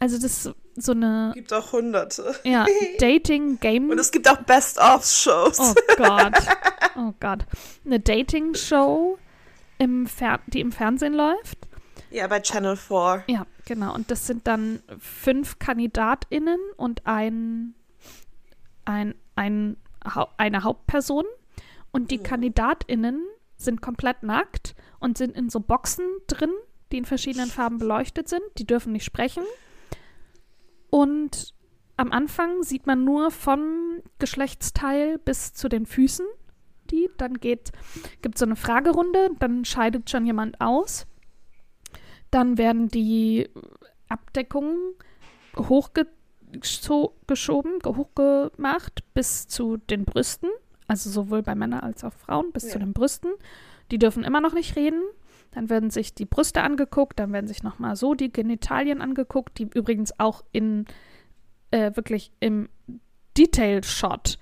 [0.00, 2.34] Also das ist so eine Gibt auch hunderte.
[2.42, 2.66] ja,
[2.98, 3.88] Dating-Game.
[3.90, 5.58] Und es gibt auch Best-of-Shows.
[5.60, 6.34] Oh Gott.
[6.96, 7.46] Oh Gott.
[7.86, 9.16] Eine Dating-Show,
[9.78, 11.58] im Fer die im Fernsehen läuft.
[12.10, 13.24] Ja, bei Channel 4.
[13.28, 13.94] Ja, genau.
[13.94, 17.74] Und das sind dann fünf KandidatInnen und ein,
[18.84, 19.76] ein, ein,
[20.36, 21.24] eine Hauptperson.
[21.94, 23.24] Und die KandidatInnen
[23.56, 26.50] sind komplett nackt und sind in so Boxen drin,
[26.90, 28.42] die in verschiedenen Farben beleuchtet sind.
[28.58, 29.44] Die dürfen nicht sprechen.
[30.90, 31.54] Und
[31.96, 36.26] am Anfang sieht man nur vom Geschlechtsteil bis zu den Füßen
[36.90, 37.08] die.
[37.16, 37.70] Dann geht,
[38.22, 41.06] gibt es so eine Fragerunde, dann scheidet schon jemand aus.
[42.32, 43.48] Dann werden die
[44.08, 44.94] Abdeckungen
[45.56, 50.50] hochgeschoben, hochgemacht bis zu den Brüsten.
[50.86, 52.84] Also sowohl bei Männern als auch Frauen bis zu Ja.
[52.84, 53.30] den Brüsten.
[53.90, 55.02] Die dürfen immer noch nicht reden.
[55.52, 59.68] Dann werden sich die Brüste angeguckt, dann werden sich nochmal so die Genitalien angeguckt, die
[59.72, 60.84] übrigens auch in
[61.70, 62.68] äh, wirklich im
[63.36, 64.38] Detail-Shot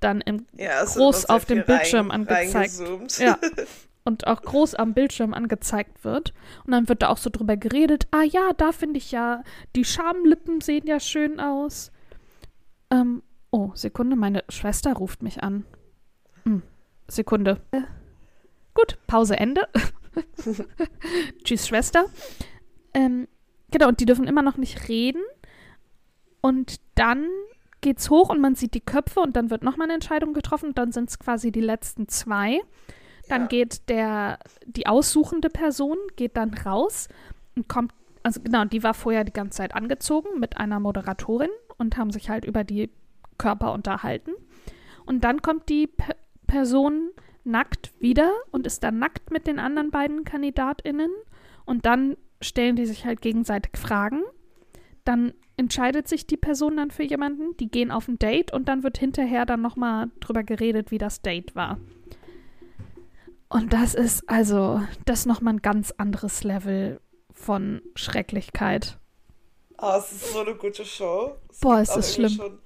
[0.00, 3.18] dann im Ja, groß auf dem Bildschirm rein- angezeigt.
[3.18, 3.38] Ja.
[4.04, 6.32] Und auch groß am Bildschirm angezeigt wird.
[6.64, 8.06] Und dann wird da auch so drüber geredet.
[8.10, 9.42] Ah ja, da finde ich ja,
[9.76, 11.92] die Schamlippen sehen ja schön aus.
[12.90, 15.64] Ähm, oh, Sekunde, meine Schwester ruft mich an.
[16.44, 16.62] Hm,
[17.08, 17.60] Sekunde.
[18.74, 19.68] Gut, Pause Ende.
[21.44, 22.04] Tschüss, Schwester.
[22.94, 23.28] Ähm,
[23.70, 25.22] genau, und die dürfen immer noch nicht reden.
[26.40, 27.26] Und dann
[27.80, 30.74] geht's hoch und man sieht die Köpfe und dann wird nochmal eine Entscheidung getroffen.
[30.74, 32.60] Dann sind es quasi die letzten zwei.
[33.28, 33.46] Dann Ja.
[33.48, 37.08] geht der, die aussuchende Person geht dann raus
[37.56, 41.96] und kommt, also genau, die war vorher die ganze Zeit angezogen mit einer Moderatorin und
[41.96, 42.90] haben sich halt über die
[43.40, 44.32] Körper unterhalten.
[45.06, 46.12] Und dann kommt die P
[46.46, 47.10] Person
[47.44, 51.10] nackt wieder und ist dann nackt mit den anderen beiden KandidatInnen.
[51.64, 54.22] Und dann stellen die sich halt gegenseitig Fragen.
[55.04, 58.82] Dann entscheidet sich die Person dann für jemanden, die gehen auf ein Date und dann
[58.82, 61.78] wird hinterher dann nochmal drüber geredet, wie das Date war.
[63.48, 67.00] Und das ist also, das ist nochmal ein ganz anderes Level
[67.32, 68.98] von Schrecklichkeit.
[69.78, 71.36] Oh, es ist so eine gute Show.
[71.48, 72.30] Es Boah, gibt ist schlimm.
[72.30, 72.58] Schon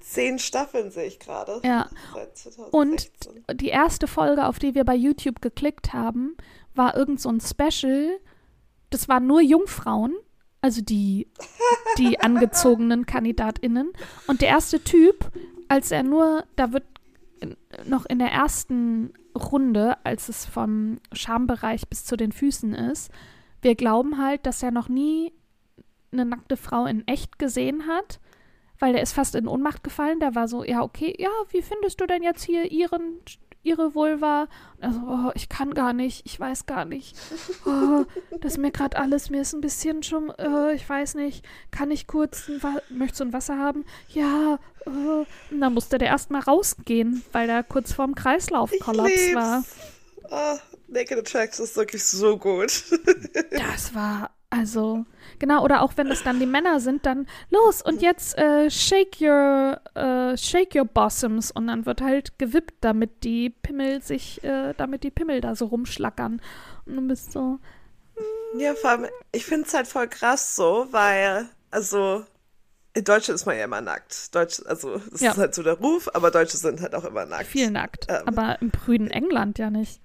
[0.00, 1.60] zehn Staffeln sehe ich gerade.
[1.64, 1.88] Ja.
[2.14, 3.44] Seit 2016.
[3.46, 6.36] Und die erste Folge, auf die wir bei YouTube geklickt haben,
[6.74, 8.18] war irgend so ein Special.
[8.90, 10.14] Das waren nur Jungfrauen,
[10.60, 11.28] also die,
[11.98, 13.92] die angezogenen KandidatInnen.
[14.26, 15.30] Und der erste Typ,
[15.68, 16.84] als er nur, da wird
[17.40, 23.10] in- noch in der ersten Runde, als es vom Schambereich bis zu den Füßen ist,
[23.60, 25.32] wir glauben halt, dass er noch nie
[26.10, 28.18] eine nackte Frau in echt gesehen hat,
[28.78, 30.20] weil der ist fast in Ohnmacht gefallen.
[30.20, 33.20] Der war so, ja, okay, ja, wie findest du denn jetzt hier ihren,
[33.62, 34.48] ihre Vulva?
[34.76, 37.16] Und er so, oh, ich kann gar nicht, ich weiß gar nicht.
[37.66, 38.04] Oh,
[38.40, 41.90] das ist mir gerade alles, mir ist ein bisschen schon, äh, ich weiß nicht, kann
[41.90, 42.50] ich kurz,
[42.88, 43.84] möchtest du ein Wasser haben?
[44.08, 44.90] Ja, äh.
[45.50, 49.64] Und dann musste der erstmal rausgehen, weil er kurz vorm Kreislaufkollaps war.
[50.30, 52.84] Oh, Naked Attraction ist wirklich so gut.
[53.50, 55.04] Das war, also,
[55.38, 59.20] genau, oder auch wenn es dann die Männer sind, dann los und jetzt äh, shake
[59.20, 64.72] your, äh, shake your bottoms und dann wird halt gewippt, damit die Pimmel sich, äh,
[64.76, 66.40] damit die Pimmel da so rumschlackern.
[66.86, 67.58] Und du bist so,
[68.58, 72.24] Ja, vor allem, ich finde es halt voll krass so, weil, also,
[72.94, 74.34] in Deutschland ist man ja immer nackt.
[74.34, 75.32] Deutsch, also, das Ja.
[75.32, 77.46] ist halt so der Ruf, aber Deutsche sind halt auch immer nackt.
[77.46, 78.06] viel nackt.
[78.08, 78.22] Ähm.
[78.26, 80.00] Aber im prüden England ja nicht.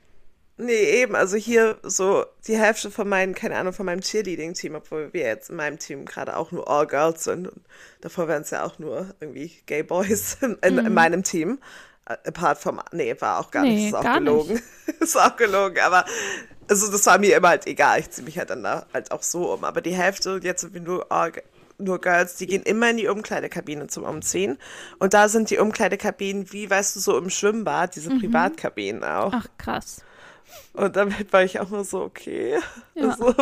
[0.57, 5.11] Nee, eben, also hier so die Hälfte von meinen, keine Ahnung, von meinem Cheerleading-Team, obwohl
[5.11, 7.47] wir jetzt in meinem Team gerade auch nur All Girls sind.
[7.47, 7.65] Und
[8.01, 11.59] davor wären es ja auch nur irgendwie Gay Boys in, in, in meinem Team.
[12.05, 14.61] Äh, Apart vom, nee, war auch gar Nee, nicht, ist auch gelogen.
[14.99, 16.05] ist auch gelogen, aber
[16.69, 17.99] also das war mir immer halt egal.
[17.99, 19.63] Ich ziehe mich halt dann da halt auch so um.
[19.63, 21.31] Aber die Hälfte, jetzt sind wir nur All,
[21.79, 24.59] nur Girls, die gehen immer in die Umkleidekabine zum Umziehen.
[24.99, 29.33] Und da sind die Umkleidekabinen, wie weißt du, so im Schwimmbad, diese Privatkabinen auch.
[29.33, 30.01] Ach, krass.
[30.73, 32.59] Und damit war ich auch nur so, okay.
[32.95, 33.09] Ja.
[33.09, 33.33] Also,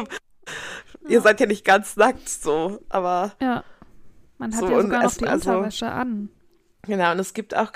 [1.08, 3.63] ihr seid ja nicht ganz nackt so, aber Ja.
[4.38, 6.30] Man hat So, ja sogar noch die also- Unterwäsche an.
[6.82, 7.71] genau, und es gibt auch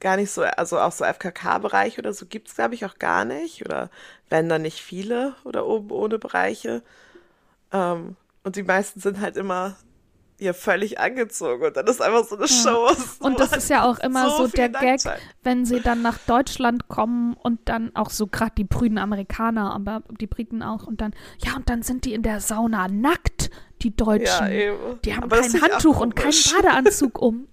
[0.00, 3.24] gar nicht so, also auch so FKK-Bereiche oder so gibt es, glaube ich, auch gar
[3.24, 3.64] nicht.
[3.64, 3.90] Oder
[4.28, 6.82] wenn dann nicht viele oder oben ohne Bereiche.
[7.72, 9.76] Ähm, und die meisten sind halt immer
[10.38, 12.48] ja völlig angezogen und dann ist einfach so eine ja.
[12.48, 12.88] Show.
[12.94, 15.00] So und das ist ja auch immer so, so der Gag,
[15.42, 20.02] wenn sie dann nach Deutschland kommen und dann auch so gerade die prüden Amerikaner, aber
[20.20, 21.12] die Briten auch und dann,
[21.44, 23.50] ja, und dann sind die in der Sauna nackt,
[23.82, 24.52] die Deutschen.
[24.52, 24.72] Ja,
[25.04, 27.48] die haben aber kein Handtuch und keinen Badeanzug um.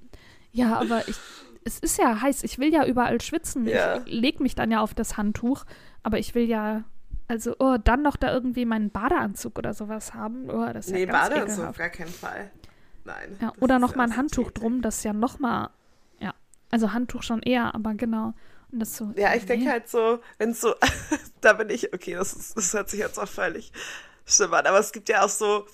[0.52, 1.16] Ja, aber ich,
[1.64, 3.68] es ist ja heiß, ich will ja überall schwitzen.
[3.68, 4.02] Ja.
[4.06, 5.66] Ich leg mich dann ja auf das Handtuch,
[6.04, 6.84] aber ich will ja
[7.28, 10.48] also, oh, dann noch da irgendwie meinen Badeanzug oder sowas haben.
[10.50, 11.70] Oh, das ist nee, ja ganz Badeanzug ekelhaft.
[11.70, 12.52] auf gar keinen Fall.
[13.06, 13.38] Nein.
[13.42, 15.70] Ja, oder noch mal ein Handtuch drum, das ist ja noch mal,
[16.20, 16.34] ja,
[16.72, 18.34] also Handtuch schon eher, aber genau.
[18.72, 19.48] Und das so, ja, ich nee.
[19.48, 20.76] denke halt so, wenn es so,
[21.42, 23.72] da bin ich, okay, das, ist, das hört sich jetzt auch völlig
[24.26, 25.68] schlimm an, aber es gibt ja auch so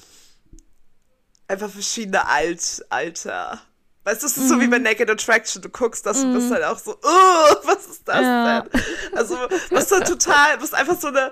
[1.47, 3.61] einfach verschiedene Alt, Alter.
[4.03, 4.47] Weißt du, es ist mhm.
[4.47, 4.85] so wie bei mhm.
[4.85, 5.61] Naked Attraction.
[5.61, 6.25] Du guckst das mhm.
[6.25, 6.53] und bist mhm.
[6.55, 8.61] halt auch so, oh, was ist das ja.
[8.61, 8.81] denn?
[9.13, 9.37] Also,
[9.69, 11.31] was dann total, was einfach so eine,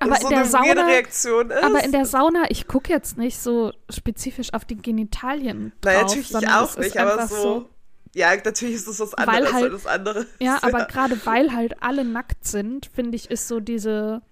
[0.00, 1.62] aber so in der Sauna, Reaktion ist.
[1.62, 5.72] Aber in der Sauna, ich gucke jetzt nicht so spezifisch auf die Genitalien.
[5.80, 7.68] Drauf, Nein, natürlich ich auch nicht, aber so, so,
[8.14, 10.26] Ja, natürlich ist es was anderes halt, als das andere.
[10.40, 14.22] Ja, aber gerade weil halt alle nackt sind, finde ich, ist so diese,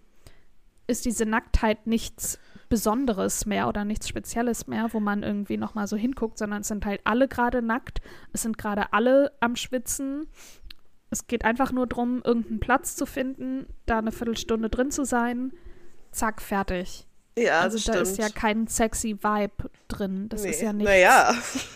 [0.86, 5.96] ist diese Nacktheit nichts Besonderes mehr oder nichts Spezielles mehr, wo man irgendwie nochmal so
[5.96, 8.00] hinguckt, sondern es sind halt alle gerade nackt,
[8.32, 10.26] es sind gerade alle am Schwitzen.
[11.10, 15.52] Es geht einfach nur darum, irgendeinen Platz zu finden, da eine Viertelstunde drin zu sein.
[16.12, 17.06] Zack, fertig.
[17.38, 18.08] Ja, also da stimmt.
[18.08, 20.28] ist ja kein sexy Vibe drin.
[20.28, 20.50] Das nee.
[20.50, 20.86] ist ja nicht.
[20.86, 21.34] Naja.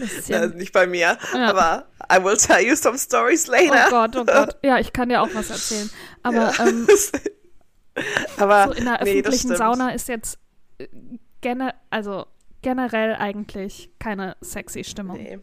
[0.26, 1.50] ja nicht bei mir, ja.
[1.50, 3.86] aber I will tell you some stories later.
[3.86, 4.56] Oh Gott, oh Gott.
[4.64, 5.90] Ja, ich kann dir auch was erzählen.
[6.22, 6.66] Aber ja.
[6.66, 6.86] ähm,
[8.36, 10.38] Aber so in der nee, öffentlichen Sauna ist jetzt
[10.78, 10.88] äh,
[11.40, 12.26] gene also
[12.62, 15.16] generell eigentlich keine sexy Stimmung.
[15.16, 15.38] Nee.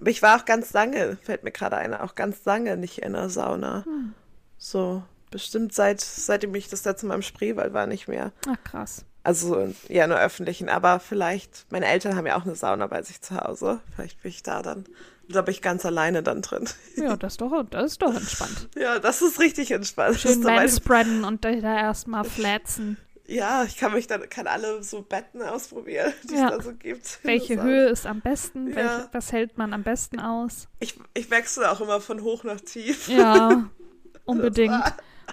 [0.00, 3.12] Aber ich war auch ganz lange, fällt mir gerade ein, auch ganz lange nicht in
[3.12, 3.84] der Sauna.
[3.84, 4.14] Hm.
[4.56, 8.32] So, bestimmt seit, seitdem ich das letzte Mal im Spreewald war, nicht mehr.
[8.48, 9.04] Ach, krass.
[9.22, 10.68] Also, ja, nur öffentlichen.
[10.68, 13.80] Aber vielleicht, meine Eltern haben ja auch eine Sauna bei sich zu Hause.
[13.94, 14.86] Vielleicht bin ich da dann
[15.32, 16.68] da bin ich ganz alleine dann drin.
[16.96, 18.68] Ja, das ist doch, das ist doch entspannt.
[18.76, 20.18] Ja, das ist richtig entspannt.
[20.18, 22.96] Schön manspreaden und da erstmal flatzen.
[23.30, 26.46] Ja, ich kann mich dann, kann alle so Betten ausprobieren, die ja.
[26.46, 27.20] es da so gibt.
[27.22, 28.70] Welche Höhe ist am besten?
[28.70, 28.74] Ja.
[28.74, 30.66] Welche, was hält man am besten aus?
[30.80, 33.08] Ich, ich wechsle auch immer von hoch nach tief.
[33.08, 33.70] Ja,
[34.24, 34.82] unbedingt.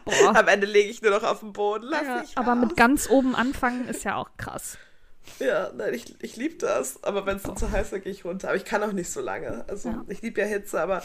[0.05, 0.35] Boah.
[0.35, 1.89] Am Ende lege ich nur noch auf den Boden.
[1.91, 4.77] Ja, aber mit ganz oben anfangen ist ja auch krass.
[5.39, 7.03] Ja, nein, ich, ich liebe das.
[7.03, 8.49] Aber wenn es dann zu heiß ist, gehe ich runter.
[8.49, 9.65] Aber ich kann auch nicht so lange.
[9.67, 10.05] Also ja.
[10.07, 11.01] ich liebe ja Hitze, aber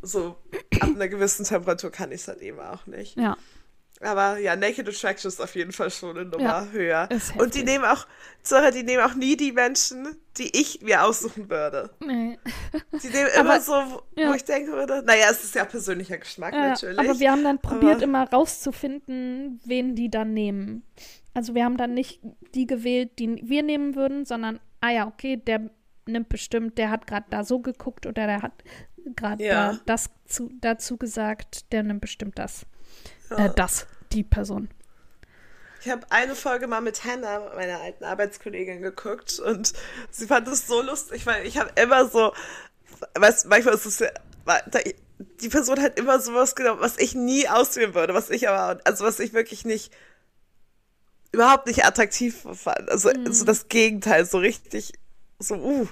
[0.00, 0.36] so
[0.80, 3.18] ab einer gewissen Temperatur kann ich es halt eben auch nicht.
[3.18, 3.36] Ja.
[4.02, 7.08] Aber ja, Naked Attraction ist auf jeden Fall schon eine Nummer ja, höher.
[7.36, 8.06] Und die nehmen auch,
[8.42, 11.90] Sarah, die nehmen auch nie die Menschen, die ich mir aussuchen würde.
[12.00, 12.38] Nee.
[13.02, 14.34] Die nehmen immer aber, so, wo ja.
[14.34, 16.98] ich denken würde, naja, es ist ja persönlicher Geschmack ja, natürlich.
[16.98, 20.82] Aber wir haben dann probiert, aber, immer rauszufinden, wen die dann nehmen.
[21.34, 22.20] Also wir haben dann nicht
[22.54, 25.68] die gewählt, die wir nehmen würden, sondern, ah ja, okay, der
[26.06, 28.52] nimmt bestimmt, der hat gerade da so geguckt oder der hat
[29.16, 32.66] gerade da das zu, dazu gesagt, der nimmt bestimmt das.
[33.30, 33.46] Ja.
[33.46, 34.68] Äh, das, die Person.
[35.82, 39.72] Ich habe eine Folge mal mit Hannah, meiner alten Arbeitskollegin, geguckt und
[40.10, 42.34] sie fand es so lustig, weil ich habe immer so,
[43.14, 44.10] weißt, manchmal ist es ja,
[45.40, 49.04] die Person hat immer sowas genommen, was ich nie auswählen würde, was ich aber, also
[49.04, 49.92] was ich wirklich nicht
[51.32, 52.90] überhaupt nicht attraktiv fand.
[52.90, 53.32] Also mhm.
[53.32, 54.92] so das Gegenteil, so richtig,
[55.38, 55.88] so, uh,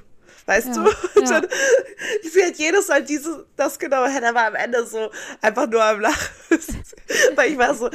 [0.49, 0.85] weißt ja, du?
[1.21, 1.41] Ja.
[1.41, 1.51] Dann,
[2.23, 5.11] sie hat jedes Mal diese, das genommen, hätte aber am Ende so
[5.43, 6.31] einfach nur am Lachen.
[7.37, 7.89] Weil ich war so,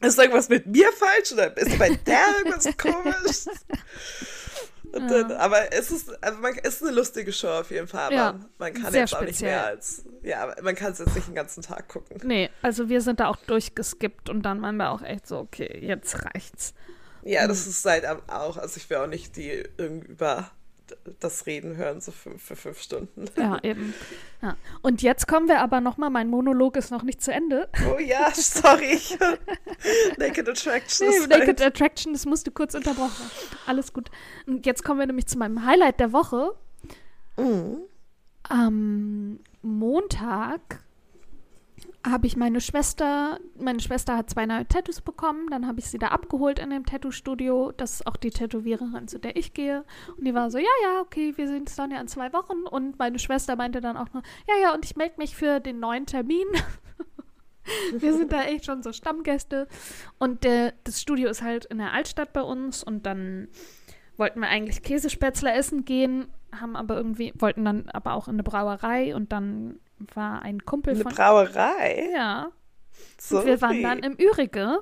[0.00, 3.46] ist irgendwas mit mir falsch oder ist bei der irgendwas komisch?
[4.92, 5.06] Ja.
[5.06, 8.14] Dann, aber es ist, also man, es ist eine lustige Show auf jeden Fall, aber
[8.14, 11.36] ja, man kann jetzt auch nicht mehr als, ja, man kann es jetzt nicht den
[11.36, 12.20] ganzen Tag gucken.
[12.24, 15.78] Nee, also wir sind da auch durchgeskippt und dann waren wir auch echt so, okay,
[15.80, 16.74] jetzt reicht's.
[17.22, 20.50] Ja, das ist seit auch, also ich will auch nicht die irgendwie über
[21.20, 23.26] das Reden hören, so für, für fünf Stunden.
[23.36, 23.94] Ja, eben.
[24.42, 24.56] Ja.
[24.82, 27.68] Und jetzt kommen wir aber nochmal, mein Monolog ist noch nicht zu Ende.
[27.92, 28.98] Oh ja, sorry.
[30.18, 31.08] Naked Attraction.
[31.08, 31.62] Nee, Naked halt.
[31.62, 33.30] Attraction, das musste kurz unterbrochen.
[33.66, 34.10] Alles gut.
[34.46, 36.54] Und jetzt kommen wir nämlich zu meinem Highlight der Woche.
[37.36, 37.78] Mhm.
[38.44, 40.80] Am Montag
[42.06, 45.98] habe ich meine Schwester, meine Schwester hat zwei neue Tattoos bekommen, dann habe ich sie
[45.98, 47.72] da abgeholt in dem Tattoo-Studio.
[47.76, 49.84] Das ist auch die Tätowiererin, zu der ich gehe.
[50.16, 52.62] Und die war so, ja, ja, okay, wir sehen uns dann ja in zwei Wochen.
[52.62, 55.78] Und meine Schwester meinte dann auch noch, ja, ja, und ich melde mich für den
[55.78, 56.46] neuen Termin.
[57.92, 59.68] wir sind da echt schon so Stammgäste.
[60.18, 63.48] Und der, das Studio ist halt in der Altstadt bei uns und dann
[64.16, 68.42] wollten wir eigentlich Käsespätzle essen gehen, haben aber irgendwie, wollten dann aber auch in eine
[68.42, 69.80] Brauerei und dann
[70.14, 71.14] war ein Kumpel eine von.
[71.14, 72.10] Brauerei?
[72.12, 72.50] Ja.
[73.18, 74.80] So und wir waren dann im Ürige.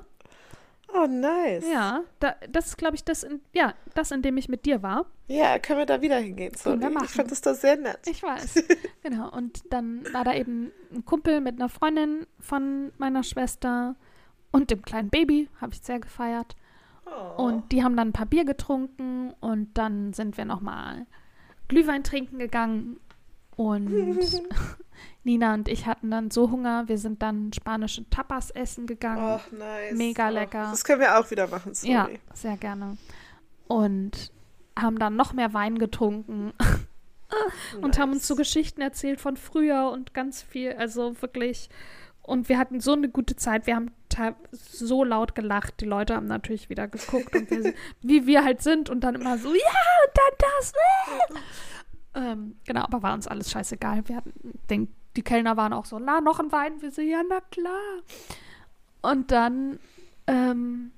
[0.93, 1.65] Oh, nice.
[1.71, 4.81] Ja, da, das ist, glaube ich, das, in, ja, das, in dem ich mit dir
[4.81, 5.05] war.
[5.27, 6.55] Ja, können wir da wieder hingehen?
[6.55, 6.79] Sorry.
[6.79, 7.05] wir machen.
[7.05, 7.99] Ich fand das da sehr nett.
[8.07, 8.63] Ich weiß.
[9.03, 9.29] genau.
[9.29, 13.95] Und dann war da eben ein Kumpel mit einer Freundin von meiner Schwester
[14.51, 15.47] und dem kleinen Baby.
[15.61, 16.55] Habe ich sehr gefeiert.
[17.05, 17.43] Oh.
[17.43, 21.05] Und die haben dann ein paar Bier getrunken und dann sind wir nochmal
[21.67, 22.99] Glühwein trinken gegangen.
[23.59, 23.89] Und
[25.25, 29.21] Nina und ich hatten dann so Hunger, wir sind dann spanische Tapas essen gegangen.
[29.21, 29.97] Oh, nice.
[29.97, 30.69] Mega Oh, lecker.
[30.71, 31.91] Das können wir auch wieder machen, sorry.
[31.91, 32.95] Ja, sehr gerne.
[33.67, 34.31] Und
[34.79, 36.53] haben dann noch mehr Wein getrunken
[37.81, 41.69] und haben uns so Geschichten erzählt von früher und ganz viel, also wirklich.
[42.21, 43.67] Und wir hatten so eine gute Zeit.
[43.67, 43.91] Wir haben
[44.51, 45.81] so laut gelacht.
[45.81, 49.37] Die Leute haben natürlich wieder geguckt und wir, wie wir halt sind und dann immer
[49.37, 50.71] so, ja, und dann das.
[50.71, 51.39] Äh.
[52.15, 54.07] Ähm, genau, aber war uns alles scheißegal.
[54.07, 56.81] Wir hatten den, die Kellner waren auch so, na, noch ein Wein?
[56.81, 58.01] Wir so, ja, na klar.
[59.01, 59.79] Und dann
[60.27, 60.91] ähm,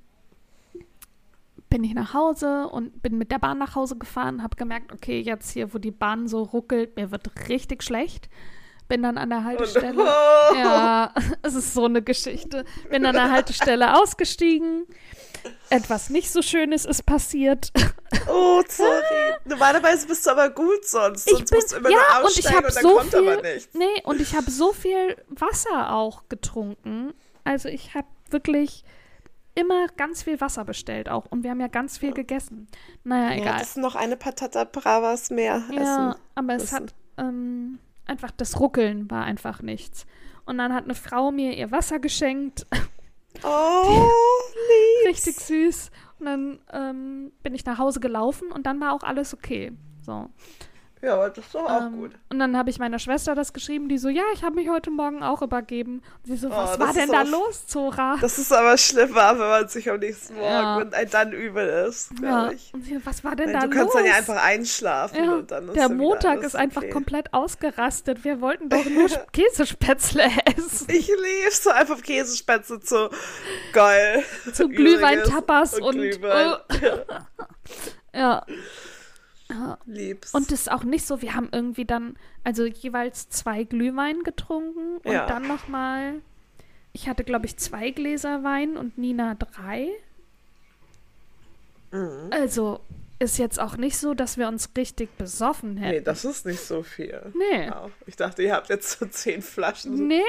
[1.69, 5.21] bin ich nach Hause und bin mit der Bahn nach Hause gefahren, habe gemerkt, okay,
[5.21, 8.29] jetzt hier, wo die Bahn so ruckelt, mir wird richtig schlecht.
[8.87, 10.03] Bin dann an der Haltestelle.
[10.03, 10.55] Oh.
[10.55, 12.65] Ja, es ist so eine Geschichte.
[12.89, 14.85] Bin an der Haltestelle ausgestiegen.
[15.69, 17.71] Etwas nicht so Schönes ist passiert.
[18.27, 19.35] Oh, sorry.
[19.45, 21.27] Normalerweise bist du aber gut sonst.
[21.27, 23.15] Ich sonst bin, musst du immer ja, nur und ich aussteigen und dann so kommt
[23.15, 23.73] aber viel, nichts.
[23.73, 27.13] nee, und ich habe so viel Wasser auch getrunken.
[27.43, 28.83] Also ich habe wirklich
[29.55, 32.67] immer ganz viel Wasser bestellt auch und wir haben ja ganz viel gegessen.
[33.03, 33.59] Naja, Ja, egal.
[33.59, 36.21] das noch eine Patata Bravas mehr Ja, essen.
[36.35, 36.75] aber es müssen.
[36.75, 40.05] hat ähm, einfach das Ruckeln war einfach nichts.
[40.45, 42.65] Und dann hat eine Frau mir ihr Wasser geschenkt,
[43.43, 44.09] Oh.
[45.11, 45.91] Richtig süß.
[46.19, 49.71] Und dann ähm, bin ich nach Hause gelaufen und dann war auch alles okay.
[50.01, 50.29] So.
[51.03, 52.11] Ja, aber das ist doch auch Ähm, gut.
[52.29, 54.91] Und dann habe ich meiner Schwester das geschrieben, die so, ja, ich habe mich heute
[54.91, 56.03] Morgen auch übergeben.
[56.23, 58.17] Und sie so, Oh, was war denn da los, Zora?
[58.21, 60.79] Das ist aber schlimmer, wenn man sich am nächsten Morgen, Ja.
[60.79, 62.51] wenn ein dann übel ist, ja.
[62.51, 62.71] ich.
[62.73, 63.75] Und sie, was war denn Weil da du los?
[63.77, 66.91] kannst dann ja einfach einschlafen ja, und dann ist der Montag ist einfach okay.
[66.91, 68.23] komplett ausgerastet.
[68.23, 70.23] Wir wollten doch nur Käsespätzle
[70.55, 70.87] essen.
[70.89, 73.09] Ich liebe so einfach Käsespätzle zu
[73.73, 74.23] geil.
[74.53, 74.69] Zu.
[74.69, 76.57] Glühwein-Tapas und, Glühwein.
[78.13, 78.45] Ja.
[79.85, 80.33] Lieb's.
[80.33, 84.97] Und es ist auch nicht so, wir haben irgendwie dann, also jeweils zwei Glühwein getrunken
[85.03, 85.25] und Ja.
[85.27, 86.15] dann nochmal,
[86.93, 89.89] ich hatte glaube ich zwei Gläser Wein und Nina drei.
[91.91, 92.29] Mhm.
[92.31, 92.79] Also
[93.19, 95.95] ist jetzt auch nicht so, dass wir uns richtig besoffen hätten.
[95.97, 97.21] Nee, das ist nicht so viel.
[97.35, 97.69] Nee.
[97.69, 97.91] Wow.
[98.07, 100.21] Ich dachte, ihr habt jetzt so zehn Flaschen Nee,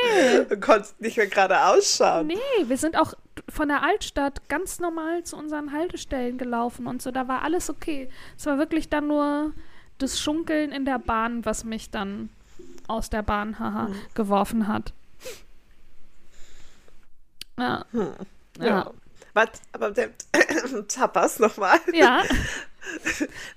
[0.51, 2.27] und konntet nicht mehr gerade ausschauen.
[2.27, 2.35] nee,
[2.67, 3.15] wir sind auch
[3.53, 8.09] von der Altstadt ganz normal zu unseren Haltestellen gelaufen und so, da war alles okay.
[8.37, 9.53] Es war wirklich dann nur
[9.99, 12.31] das Schunkeln in der Bahn, was mich dann
[12.89, 13.95] aus der Bahn haha, Mhm.
[14.15, 14.93] geworfen hat.
[17.59, 17.85] Ja.
[17.93, 18.09] Hm.
[18.59, 18.67] Ja.
[18.67, 18.91] Ja.
[19.35, 20.11] Was, aber der
[20.89, 21.79] Tapas nochmal.
[21.93, 22.23] Ja.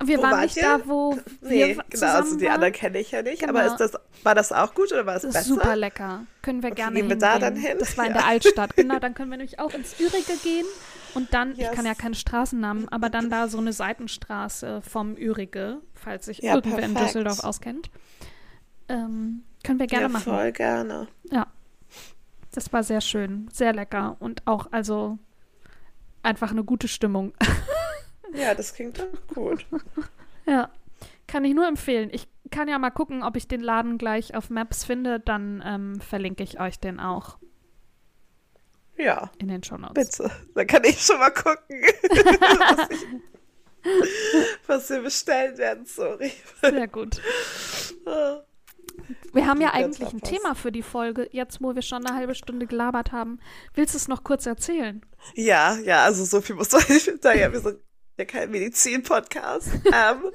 [0.05, 0.61] Wir Wo waren nicht ihr?
[0.63, 3.39] da, wo wir Nee, genau, zusammen also die anderen kenne ich ja nicht.
[3.39, 3.53] Genau.
[3.59, 5.41] Aber ist das, war das auch gut oder war es besser?
[5.41, 6.27] super lecker.
[6.43, 7.75] Können wir Okay, gerne gehen wir da dann hin?
[7.79, 8.19] Das war in Ja.
[8.19, 8.73] der Altstadt.
[8.75, 10.65] Genau, dann können wir nämlich auch ins Ürige gehen.
[11.15, 11.71] Und dann, ich Yes.
[11.71, 16.53] kann ja keine Straßennamen, aber dann da so eine Seitenstraße vom Ürige, falls sich Ja,
[16.53, 17.09] irgendwer in perfekt.
[17.15, 17.89] Düsseldorf auskennt.
[18.89, 20.23] Ähm, können wir gerne ja, machen.
[20.33, 21.07] voll gerne.
[21.31, 21.47] Ja.
[22.53, 25.17] Das war sehr schön, sehr lecker und auch, also,
[26.25, 27.33] einfach eine gute Stimmung.
[28.33, 29.65] Ja, das klingt doch gut.
[30.45, 30.69] Ja,
[31.25, 32.09] kann ich nur empfehlen.
[32.11, 35.19] Ich kann ja mal gucken, ob ich den Laden gleich auf Maps finde.
[35.21, 37.37] Dann ähm, verlinke ich euch den auch
[38.97, 40.17] Ja, in den Shownotes.
[40.17, 40.31] bitte.
[40.53, 41.81] Dann kann ich schon mal gucken,
[42.69, 43.05] was, ich,
[44.67, 45.85] was wir bestellen werden.
[45.85, 46.31] Sorry.
[46.61, 47.21] Sehr gut.
[49.35, 50.21] Wir haben ja eigentlich ein.
[50.21, 53.39] Thema für die Folge, jetzt wo wir schon eine halbe Stunde gelabert haben.
[53.73, 55.05] Willst du es noch kurz erzählen?
[55.33, 57.51] Ja, ja, also so viel muss man nicht hinterher.
[57.51, 57.79] Wir sind
[58.17, 59.67] ja kein Medizin-Podcast.
[59.85, 60.31] ähm,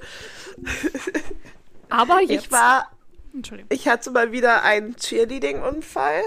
[1.88, 2.44] Aber jetzt.
[2.44, 2.90] ich war
[3.32, 3.68] Entschuldigung.
[3.72, 6.22] Ich hatte mal wieder einen Cheerleading-Unfall.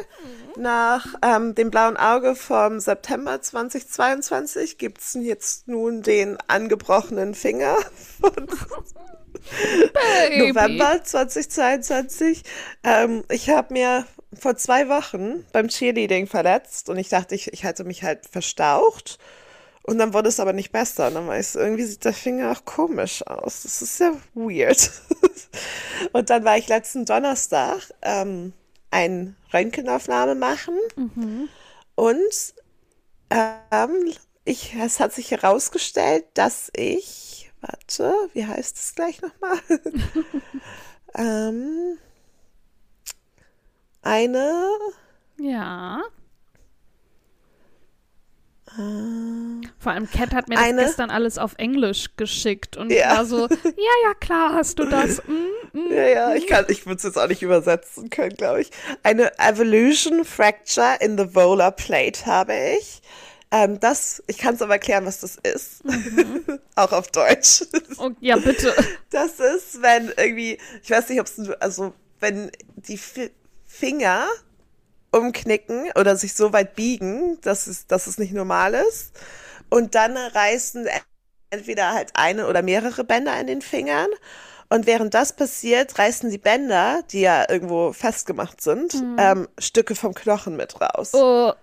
[0.55, 7.77] Nach ähm, dem blauen Auge vom September 2022 gibt es jetzt nun den angebrochenen Finger
[9.41, 12.43] von November 2022.
[12.83, 14.05] Ähm, ich habe mir
[14.37, 19.19] vor zwei Wochen beim Cheerleading verletzt und ich dachte, ich, ich hatte mich halt verstaucht.
[19.85, 21.07] Und dann wurde es aber nicht besser.
[21.07, 23.63] Und dann war ich so, irgendwie sieht der Finger auch komisch aus.
[23.63, 24.91] Das ist ja weird.
[26.13, 28.53] und dann war ich letzten Donnerstag ähm,
[28.91, 30.77] eine Röntgenaufnahme machen.
[31.95, 32.53] Und
[33.29, 34.13] ähm,
[34.45, 37.32] ich, es hat sich herausgestellt, dass ich,
[37.63, 39.57] warte, wie heißt es gleich nochmal?
[41.15, 41.97] ähm,
[44.01, 44.67] eine
[45.39, 46.01] Ja.
[49.77, 53.17] Vor allem Cat hat mir das Eine- gestern alles auf Englisch geschickt und Ja.
[53.17, 55.21] war so, ja, ja, klar, hast du das.
[55.73, 55.91] Mm, mm.
[55.91, 58.69] Ja, ja, ich kann, ich würde es jetzt auch nicht übersetzen können, glaube ich.
[59.03, 63.01] Eine Evolution Fracture in the Volar Plate habe ich.
[63.53, 65.83] Ähm, das, ich kann es aber erklären, was das ist.
[66.75, 67.63] auch auf Deutsch.
[67.97, 68.73] Und, ja, bitte.
[69.11, 73.29] Das ist, wenn irgendwie, ich weiß nicht, ob es, also wenn die Fi
[73.67, 74.27] Finger
[75.11, 79.13] umknicken oder sich so weit biegen, dass es, dass es nicht normal ist.
[79.69, 80.87] Und dann reißen
[81.51, 84.09] entweder halt eine oder mehrere Bänder an den Fingern.
[84.69, 90.15] Und während das passiert, reißen die Bänder, die ja irgendwo festgemacht sind, ähm, Stücke vom
[90.15, 91.13] Knochen mit raus.
[91.13, 91.53] Oh,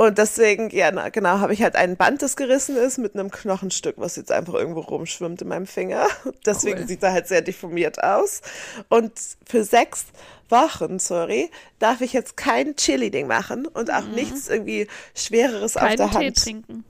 [0.00, 3.32] Und deswegen, ja, na, genau, habe ich halt ein Band, das gerissen ist, mit einem
[3.32, 6.06] Knochenstück, was jetzt einfach irgendwo rumschwimmt in meinem Finger.
[6.46, 6.86] Deswegen Cool.
[6.86, 8.40] sieht er halt sehr deformiert aus.
[8.88, 9.12] Und
[9.44, 10.06] für sechs
[10.48, 14.86] Wochen, sorry, darf ich jetzt kein Chili-Ding machen und auch nichts irgendwie
[15.16, 16.36] Schwereres auf keinen der Tee Hand.
[16.44, 16.84] trinken.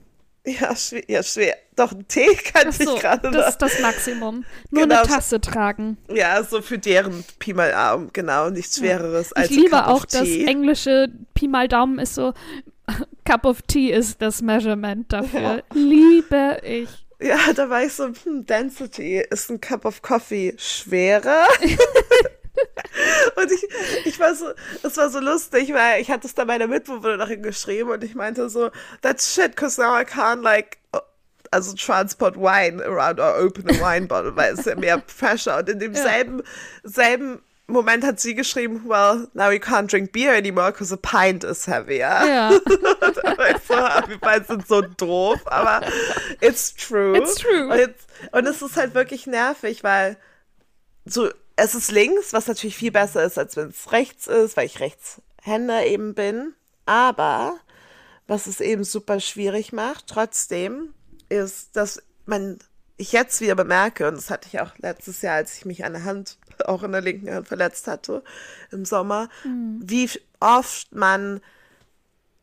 [0.45, 1.55] Ja, schwer, ja, schwer.
[1.75, 4.45] Doch, einen Tee kann Ach ich so, gerade das ist das Maximum.
[4.69, 4.99] Nur Genau.
[4.99, 5.97] eine Tasse tragen.
[6.13, 9.87] Ja, so für deren Pi mal Arm, genau, nichts Schwereres als Ich ein liebe Cup
[9.87, 12.33] auch of das englische Pi mal Daumen ist so,
[13.25, 15.63] Cup of Tea ist das Measurement dafür.
[15.73, 16.89] Liebe ich.
[17.21, 21.47] Ja, da war ich so, hm, Density ist ein Cup of Coffee schwerer.
[23.35, 23.67] und ich,
[24.05, 24.45] ich war so,
[24.83, 28.49] es war so lustig, weil ich hatte es da meiner Mitbewohnerin geschrieben und ich meinte
[28.49, 28.71] so,
[29.01, 30.99] that's shit, cause now I can't like, uh,
[31.51, 35.67] also transport wine around or open a wine bottle, weil es ja mehr Pressure und
[35.67, 36.41] in demselben,
[36.83, 37.41] selben
[37.71, 41.67] Moment hat sie geschrieben, well, now you can't drink beer anymore, cause a pint is
[41.67, 41.99] heavier.
[41.99, 42.51] Ja,
[43.67, 43.73] so,
[44.07, 45.85] wir beide sind so doof, aber
[46.41, 47.17] it's true.
[47.17, 47.67] It's true.
[47.67, 50.17] Und, jetzt, und es ist halt wirklich nervig, weil
[51.05, 54.65] so, es ist links, was natürlich viel besser ist, als wenn es rechts ist, weil
[54.65, 56.53] ich Rechtshänder eben bin.
[56.85, 57.59] Aber
[58.27, 60.93] was es eben super schwierig macht, trotzdem,
[61.29, 62.59] ist, dass man
[62.97, 65.93] ich jetzt wieder bemerke, und das hatte ich auch letztes Jahr, als ich mich an
[65.93, 66.37] der Hand,
[66.67, 68.23] auch in der linken Hand verletzt hatte,
[68.71, 69.29] im Sommer,
[69.79, 71.41] wie oft man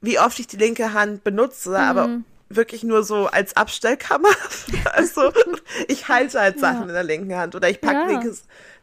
[0.00, 4.28] wie oft ich die linke Hand benutze, aber wirklich nur so als Abstellkammer.
[4.92, 5.32] also
[5.88, 8.30] ich halte halt Sachen in der linken Hand oder ich packe Ja.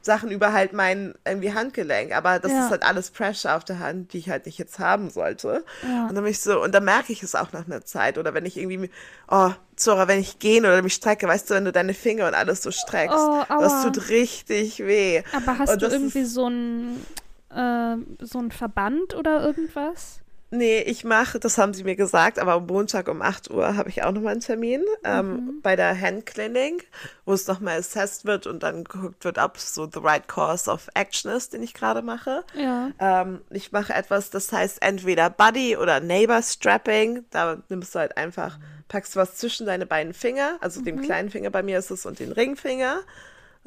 [0.02, 2.66] Sachen über halt mein irgendwie Handgelenk, aber das Ja.
[2.66, 5.64] ist halt alles Pressure auf der Hand, die ich halt nicht jetzt haben sollte.
[5.82, 6.08] Ja.
[6.08, 8.34] Und dann bin ich so, und dann merke ich es auch nach einer Zeit oder
[8.34, 8.90] wenn ich irgendwie,
[9.30, 12.34] oh, Zora, wenn ich gehen oder mich strecke, weißt du, wenn du deine Finger und
[12.34, 15.24] alles so streckst, Oh, das tut richtig weh.
[15.32, 17.06] aber hast Und du irgendwie so ein
[17.50, 20.20] äh, so ein Verband oder irgendwas?
[20.56, 23.90] Nee, ich mache, das haben sie mir gesagt, aber am Montag um 8 Uhr habe
[23.90, 26.88] ich auch nochmal einen Termin ähm, bei der Hand Clinic,
[27.26, 30.70] wo es nochmal assessed wird und dann geguckt wird, ob es so the right course
[30.70, 32.44] of action ist, den ich gerade mache.
[32.54, 32.92] Ja.
[33.00, 37.26] Ähm, ich mache etwas, das heißt entweder Buddy oder Neighbor Strapping.
[37.32, 41.50] Da nimmst du halt einfach, packst was zwischen deine beiden Finger, also dem kleinen Finger
[41.50, 43.00] bei mir ist es und den Ringfinger.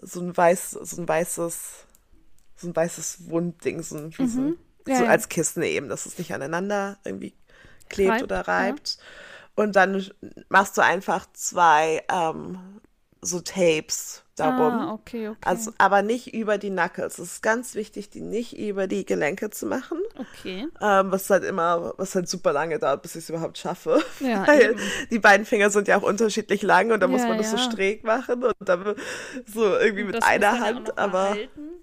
[0.00, 1.58] So ein weiß, so ein weißes,
[2.56, 5.10] so ein weißes Wundding, so ein, wie so, ein- Ja, so ja.
[5.10, 7.34] als Kissen eben, dass es nicht aneinander irgendwie
[7.88, 8.68] klebt Reibt, oder ja.
[8.68, 8.98] reibt.
[9.54, 10.06] Und dann
[10.48, 12.58] machst du einfach zwei ähm,
[13.22, 14.72] so Tapes darum.
[14.72, 15.38] Ah, okay, okay.
[15.44, 17.18] Also, aber nicht über die Knuckles.
[17.18, 19.98] Es ist ganz wichtig, die nicht über die Gelenke zu machen.
[20.18, 20.68] okay.
[20.80, 24.02] Ähm, was halt immer, was halt super lange dauert, bis ich es überhaupt schaffe.
[24.20, 24.80] Ja, Weil eben.
[25.10, 27.56] die beiden Finger sind ja auch unterschiedlich lang und da muss Ja, man das so
[27.56, 27.62] ja.
[27.70, 28.94] schräg machen und dann
[29.46, 30.98] so irgendwie mit Das muss einer ja Hand.
[30.98, 31.75] Aber halten.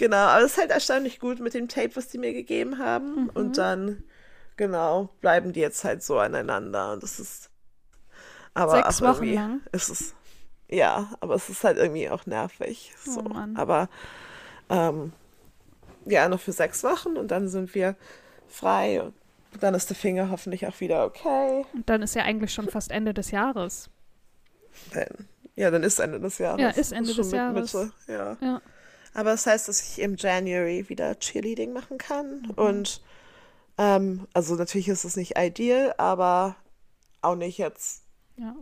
[0.00, 3.24] Genau, aber es ist halt erstaunlich gut mit dem Tape, was die mir gegeben haben.
[3.24, 3.30] Mhm.
[3.34, 4.02] Und dann,
[4.56, 6.94] genau, bleiben die jetzt halt so aneinander.
[6.94, 7.50] Und das ist.
[8.54, 9.60] Aber Sechs Wochen lang?
[9.70, 10.14] Ist es,
[10.68, 12.92] ja, aber es ist halt irgendwie auch nervig.
[13.04, 13.20] So.
[13.20, 13.56] Oh Mann.
[13.56, 13.88] Aber
[14.68, 15.12] ähm,
[16.06, 17.94] ja, noch für sechs Wochen und dann sind wir
[18.48, 19.02] frei.
[19.02, 19.14] Und
[19.60, 21.64] dann ist der Finger hoffentlich auch wieder okay.
[21.72, 23.90] Und dann ist ja eigentlich schon fast Ende des Jahres.
[24.94, 26.60] Dann, ja, dann ist Ende des Jahres.
[26.60, 27.74] Ja, ist Ende schon des Jahres.
[27.74, 28.36] Mitte, ja.
[28.40, 28.62] Ja.
[29.14, 32.42] Aber das heißt, dass ich im January wieder Cheerleading machen kann.
[32.42, 32.50] Mhm.
[32.56, 33.02] Und
[33.78, 36.56] ähm, also natürlich ist es nicht ideal, aber
[37.22, 38.02] auch nicht jetzt.
[38.36, 38.54] Ja.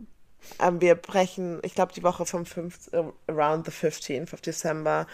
[0.59, 5.05] Ähm, wir brechen, ich glaube, die Woche vom 5, äh, around the 15th of December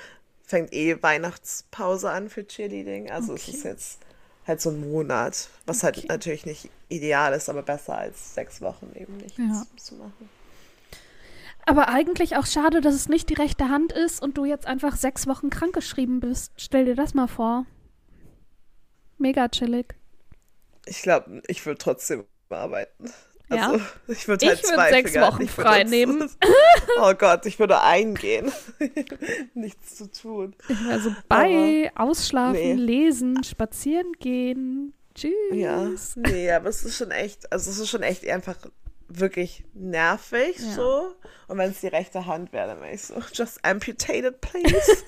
[0.43, 3.09] fängt eh Weihnachtspause an für Cheerleading.
[3.11, 3.57] Also es Okay.
[3.57, 3.99] ist jetzt
[4.47, 6.01] halt so ein Monat, was Okay.
[6.01, 9.65] halt natürlich nicht ideal ist, aber besser als sechs Wochen eben nichts Ja.
[9.77, 10.29] zu machen.
[11.65, 14.95] Aber eigentlich auch schade, dass es nicht die rechte Hand ist und du jetzt einfach
[14.95, 16.53] sechs Wochen krankgeschrieben bist.
[16.57, 17.65] Stell dir das mal vor.
[19.17, 19.95] Mega chillig.
[20.85, 23.11] Ich glaube, ich würde trotzdem arbeiten.
[23.49, 23.71] Ja.
[23.71, 26.29] Also, ich würde Ich halt würd zwei sechs Finger Wochen frei nehmen.
[26.97, 28.51] Oh Gott, ich würde eingehen.
[29.53, 30.55] Nichts zu tun.
[30.89, 32.73] Also bei, ausschlafen, nee.
[32.73, 35.33] lesen, spazieren gehen, Tschüss.
[35.51, 38.57] Ja, nee, aber es ist schon echt, also es ist schon echt einfach
[39.07, 40.71] wirklich nervig Ja.
[40.73, 41.15] so.
[41.47, 45.03] Und wenn es die rechte Hand wäre, dann wäre ich so, just amputate it, please.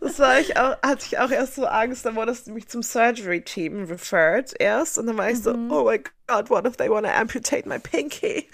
[0.00, 2.82] das war ich auch, hatte ich auch erst so Angst, dann wurde es nämlich zum
[2.82, 4.98] Surgery-Team referred erst.
[4.98, 5.70] Und dann war ich so, Mhm.
[5.72, 8.48] oh my God, what if they want to amputate my pinky?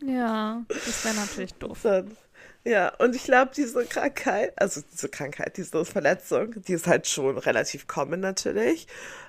[0.00, 1.80] Ja, das wäre natürlich doof.
[1.82, 2.16] Dann,
[2.64, 7.36] ja, und ich glaube, diese Krankheit, also diese Krankheit, diese Verletzung, die ist halt schon
[7.38, 8.86] relativ common natürlich.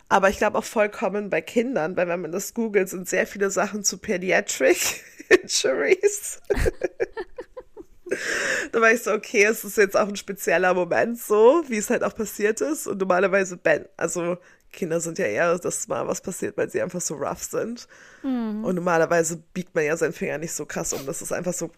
[0.10, 3.50] Aber ich glaube auch vollkommen bei Kindern, weil wenn man das googelt, sind sehr viele
[3.50, 4.78] Sachen zu Pediatric
[5.30, 6.40] Injuries.
[8.72, 11.90] da war ich so, okay, es ist jetzt auch ein spezieller Moment so, wie es
[11.90, 12.88] halt auch passiert ist.
[12.88, 14.38] Und normalerweise, ben, also
[14.72, 17.88] Kinder sind ja eher, dass mal was passiert, weil sie einfach so rough sind.
[18.24, 21.70] Und normalerweise biegt man ja seinen Finger nicht so krass um, dass es einfach so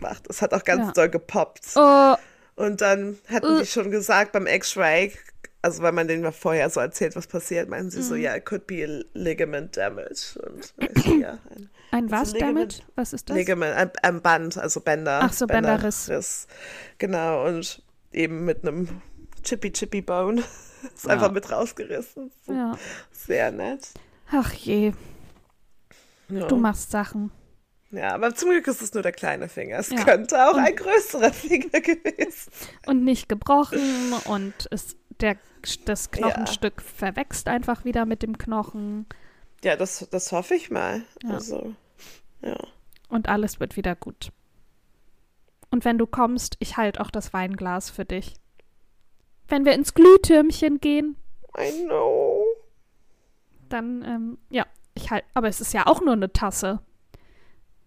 [0.00, 0.28] macht.
[0.28, 0.92] Es hat auch ganz Ja.
[0.92, 1.66] doll gepoppt.
[1.76, 2.14] Oh,
[2.56, 5.12] Und dann hatten die schon gesagt beim X-Ray,
[5.62, 8.44] also weil man denen mal vorher so erzählt, was passiert, meinten sie so, ja, it
[8.44, 10.38] could be a ligament damage.
[10.44, 12.84] Und ich so, ja, ein ein was Ligament- damit?
[12.96, 13.36] Was ist das?
[13.36, 15.20] Ligament, ein, ein Band, also Bänder.
[15.22, 16.06] Ach so, Bänderriss.
[16.06, 16.46] Bänderriss.
[16.98, 17.82] Genau, und
[18.12, 19.02] eben mit einem
[19.42, 20.42] Chippy Chippy Bone.
[20.94, 21.10] Ist Ja.
[21.12, 22.32] einfach mit rausgerissen.
[22.46, 22.76] So Ja.
[23.12, 23.88] Sehr nett.
[24.32, 24.92] Ach je,
[26.28, 26.46] Ja.
[26.48, 27.30] du machst Sachen.
[27.90, 29.78] ja, aber zum Glück ist es nur der kleine Finger.
[29.78, 30.02] Es Ja.
[30.02, 32.50] könnte auch ein größerer Finger gewesen
[32.86, 35.36] Und nicht gebrochen und es, der,
[35.84, 39.06] das Knochenstück verwächst einfach wieder mit dem Knochen
[39.62, 41.02] Ja, das, das hoffe ich mal.
[41.22, 41.30] Ja.
[41.30, 41.74] Also,
[42.40, 42.56] ja.
[43.08, 44.32] und alles wird wieder gut.
[45.70, 48.34] Und wenn du kommst, ich halte auch das Weinglas für dich.
[49.48, 51.16] Wenn wir ins Glühtürmchen gehen,
[51.58, 52.44] I know.
[53.68, 56.80] dann, ähm, ja, ich halt, aber es ist ja auch nur eine Tasse.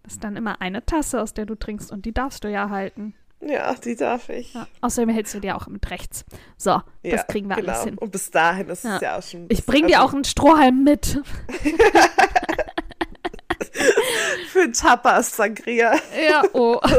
[0.02, 2.70] Das ist dann immer eine Tasse, aus der du trinkst und die darfst du ja
[2.70, 3.14] halten.
[3.48, 4.54] Ja, die darf ich.
[4.54, 4.66] Ja.
[4.80, 6.24] Außerdem hältst du dir auch mit rechts.
[6.56, 6.82] So, Ja,
[7.16, 7.72] das kriegen wir genau.
[7.72, 7.96] alles hin.
[7.98, 8.96] Und bis dahin ist Ja.
[8.96, 9.46] es ja auch schon.
[9.48, 11.20] Ich bring dir also auch einen Strohhalm mit.
[14.48, 15.94] Für Tapas Sangria.
[16.28, 16.80] Ja, oh.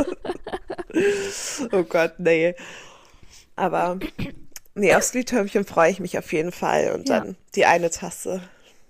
[1.71, 2.55] Oh Gott, nee.
[3.55, 3.99] Aber
[4.73, 6.91] nee, aufs Glühtürmchen freue ich mich auf jeden Fall.
[6.95, 8.41] Und dann die eine Tasse.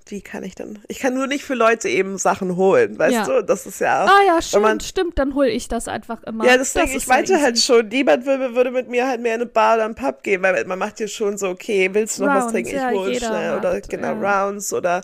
[0.09, 0.79] Die kann ich dann.
[0.87, 3.25] Ich kann nur nicht für Leute eben Sachen holen, weißt Ja.
[3.25, 3.43] du?
[3.43, 4.07] Das ist ja auch.
[4.09, 6.45] Ah ja, schön, man- stimmt, dann hole ich das einfach immer.
[6.45, 9.21] Ja, deswegen, Das ich ist ja meinte halt schon, niemand würde, würde mit mir halt
[9.21, 11.89] mehr in eine Bar oder einen Pub gehen, weil man macht ja schon so, okay,
[11.91, 12.69] willst du noch was Rounds, trinken?
[12.69, 13.57] Ich ja, hole schnell.
[13.57, 14.13] Oder macht, genau.
[14.13, 15.01] Rounds oder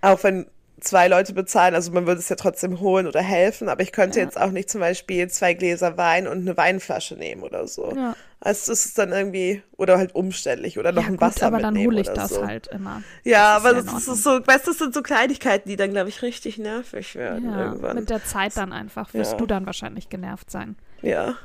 [0.00, 0.46] auch wenn
[0.84, 4.18] zwei Leute bezahlen, also man würde es ja trotzdem holen oder helfen, aber ich könnte
[4.20, 4.24] Ja.
[4.24, 7.92] jetzt auch nicht zum Beispiel zwei Gläser Wein und eine Weinflasche nehmen oder so.
[7.96, 8.14] Ja.
[8.40, 11.60] Also das ist dann irgendwie, oder halt umständlich oder noch ja, ein gut, Wasser aber
[11.60, 12.46] dann hole ich das so.
[12.46, 13.02] halt immer.
[13.22, 15.68] Ja, Das ist aber ja in das ist so, weißt du, das sind so Kleinigkeiten,
[15.68, 17.96] die dann, glaube ich, richtig nervig werden Ja, irgendwann.
[17.96, 20.76] mit der Zeit dann einfach wirst du dann wahrscheinlich genervt sein.
[21.00, 21.36] Ja.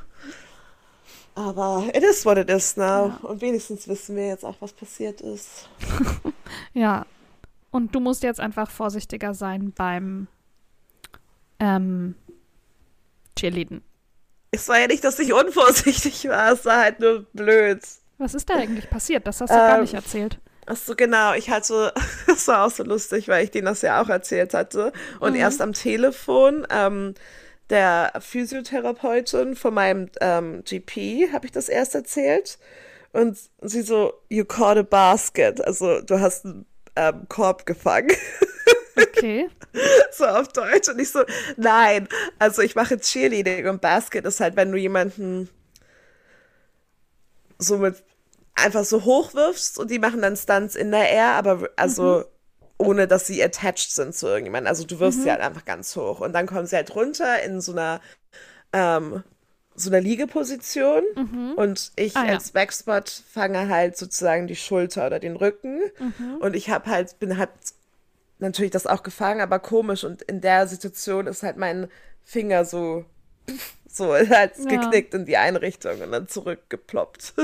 [1.36, 3.14] Aber it is what it is now.
[3.22, 5.70] Und wenigstens wissen wir jetzt auch, was passiert ist.
[6.74, 7.06] Ja.
[7.72, 10.28] Und du musst jetzt einfach vorsichtiger sein beim
[11.60, 12.16] ähm,
[13.38, 13.84] Cheerleaden.
[14.52, 17.82] Es war ja nicht, dass ich unvorsichtig war, es war halt nur blöd.
[18.18, 19.28] Was ist da eigentlich passiert?
[19.28, 20.40] Das hast du gar Ähm, nicht erzählt.
[20.66, 21.34] Ach so, genau.
[21.34, 21.94] Ich hatte,
[22.28, 24.92] das war auch so lustig, weil ich denen das ja auch erzählt hatte.
[25.20, 25.40] Und Mhm.
[25.40, 27.14] erst am Telefon, ähm,
[27.70, 32.58] der Physiotherapeutin von meinem ähm, GP habe ich das erst erzählt.
[33.14, 35.64] Und sie so, you caught a basket.
[35.66, 36.66] Also du hast einen
[37.00, 38.12] ähm, Korb gefangen.
[38.98, 39.50] Okay.
[40.12, 40.90] so auf Deutsch.
[40.90, 41.24] Und ich so,
[41.56, 45.50] nein, also ich mache Cheerleading und Basket ist halt, wenn du jemanden
[47.58, 48.04] so mit
[48.56, 52.26] einfach so hochwirfst und die machen dann Stunts in der Air, aber also
[52.78, 54.70] ohne, dass sie attached sind zu irgendjemandem.
[54.70, 57.62] Also du wirfst sie halt einfach ganz hoch und dann kommen sie halt runter in
[57.62, 58.02] so einer
[58.74, 59.24] ähm,
[59.80, 61.04] so einer Liegeposition
[61.56, 62.34] und ich Ah, ja.
[62.34, 65.80] als Backspot fange halt sozusagen die Schulter oder den Rücken
[66.40, 67.50] und ich habe halt bin halt
[68.40, 70.04] natürlich das auch gefangen, aber komisch.
[70.06, 71.90] Und in der Situation ist halt mein
[72.24, 73.04] Finger so,
[73.90, 74.66] so halt Ja.
[74.66, 77.34] geknickt in die eine Richtung und dann zurückgeploppt.
[77.38, 77.44] Oh.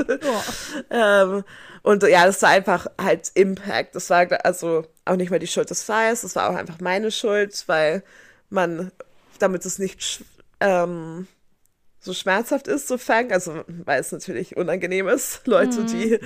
[0.90, 1.44] ähm,
[1.82, 3.94] und ja, das war einfach halt Impact.
[3.94, 7.10] Das war also auch nicht mal die Schuld des Flyers, das war auch einfach meine
[7.10, 8.02] Schuld, weil
[8.48, 8.90] man,
[9.38, 10.24] damit es nicht
[10.60, 11.26] ähm,
[12.06, 15.86] so schmerzhaft ist, so fangen, also weil es natürlich unangenehm ist, Leute, Mhm.
[15.86, 16.20] die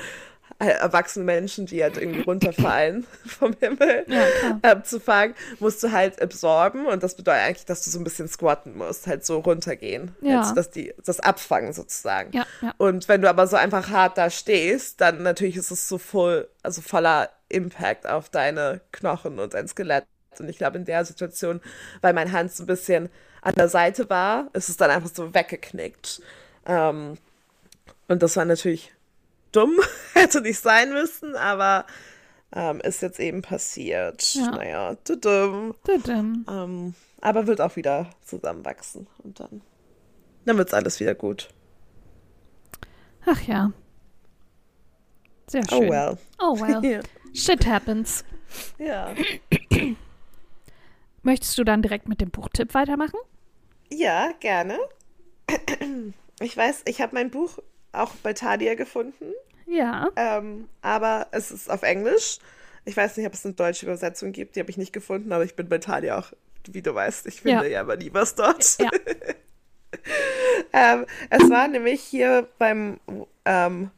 [0.58, 4.26] äh, erwachsene Menschen, die halt irgendwie runterfallen vom Himmel, Ja,
[4.62, 8.04] ähm, zu fangen, musst du halt absorben und das bedeutet eigentlich, dass du so ein
[8.04, 10.44] bisschen squatten musst, halt so runtergehen, Ja.
[10.46, 12.32] halt, dass die das abfangen sozusagen.
[12.32, 12.74] Ja, ja.
[12.78, 16.48] Und wenn du aber so einfach hart da stehst, dann natürlich ist es so voll,
[16.62, 20.04] also voller Impact auf deine Knochen und dein Skelett.
[20.38, 21.60] Und ich glaube, in der Situation,
[22.02, 23.08] weil mein Hand so ein bisschen
[23.42, 26.22] an der Seite war, ist es dann einfach so weggeknickt.
[26.66, 27.16] Ähm,
[28.08, 28.92] und das war natürlich
[29.52, 29.78] dumm,
[30.14, 31.86] hätte nicht sein müssen, aber
[32.52, 34.34] ähm, ist jetzt eben passiert.
[34.34, 34.50] Ja.
[34.50, 35.74] Naja, tudum.
[35.84, 36.44] Tudum.
[36.48, 39.62] Ähm, aber wird auch wieder zusammenwachsen und dann,
[40.44, 41.48] dann wird's alles wieder gut.
[43.26, 43.72] Ach ja.
[45.46, 45.78] Sehr schön.
[45.78, 46.18] Oh well.
[46.38, 46.80] Oh well.
[46.90, 47.00] Ja.
[47.32, 48.24] Shit happens.
[48.78, 49.14] ja.
[51.22, 53.18] Möchtest du dann direkt mit dem Buchtipp weitermachen?
[53.92, 54.78] Ja, gerne.
[56.40, 57.58] Ich weiß, ich habe mein Buch
[57.92, 59.32] auch bei Thalia gefunden,
[59.66, 60.08] Ja.
[60.16, 62.38] ähm, aber es ist auf Englisch.
[62.84, 65.44] Ich weiß nicht, ob es eine deutsche Übersetzung gibt, die habe ich nicht gefunden, aber
[65.44, 66.32] ich bin bei Thalia auch,
[66.70, 67.70] wie du weißt, ich finde Ja.
[67.72, 68.78] ja, aber nie was dort.
[68.78, 68.90] Ja.
[70.72, 73.00] ähm, es war nämlich hier beim,
[73.44, 73.90] ähm,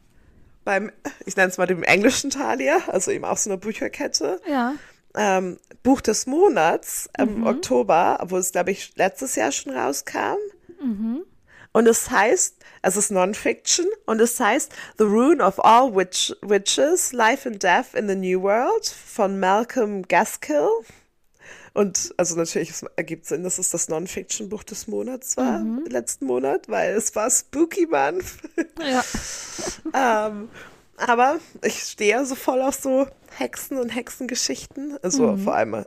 [0.65, 0.91] beim,
[1.25, 4.73] ich nenne es mal dem englischen Thalia, also eben auch so eine Bücherkette, Ja.
[5.15, 7.47] Ähm, Buch des Monats im Mhm.
[7.47, 10.37] Oktober, wo es, glaube ich, letztes Jahr schon rauskam.
[10.81, 11.23] Mhm.
[11.71, 17.13] Und es heißt, es ist Non-Fiction und es heißt The Rune of All Witch Witches,
[17.13, 20.69] Life and Death in the New World von Malcolm Gaskill.
[21.73, 25.85] Und also natürlich, es ergibt Sinn, dass es das Non-Fiction-Buch des Monats war, Mhm.
[25.89, 28.25] letzten Monat, weil es war Spooky Month.
[28.79, 29.03] Ja.
[30.27, 30.49] ähm,
[31.07, 34.97] aber ich stehe ja so voll auf so Hexen und Hexengeschichten.
[35.01, 35.43] Also Mhm.
[35.43, 35.85] vor allem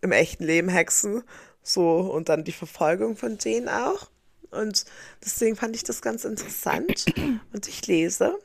[0.00, 1.22] im echten Leben Hexen.
[1.62, 4.10] So und dann die Verfolgung von denen auch.
[4.50, 4.84] Und
[5.24, 7.06] deswegen fand ich das ganz interessant.
[7.52, 8.38] Und ich lese.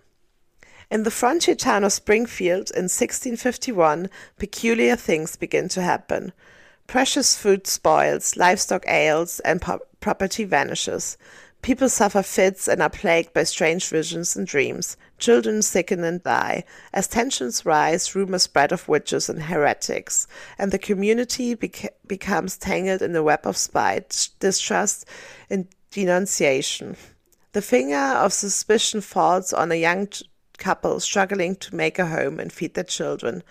[0.90, 6.32] In the frontier town of Springfield in 1651, peculiar things begin to happen.
[6.88, 9.62] Precious food spoils, livestock ails, and
[10.00, 11.20] property vanishes.
[11.62, 14.96] People suffer fits and are plagued by strange visions and dreams.
[15.18, 16.64] Children sicken and die.
[16.94, 20.26] As tensions rise, rumors spread of witches and heretics,
[20.58, 25.06] and the community bec- becomes tangled in a web of spite, distrust,
[25.50, 26.96] and denunciation.
[27.52, 30.08] The finger of suspicion falls on a young
[30.58, 33.44] couple struggling to make a home and feed their children.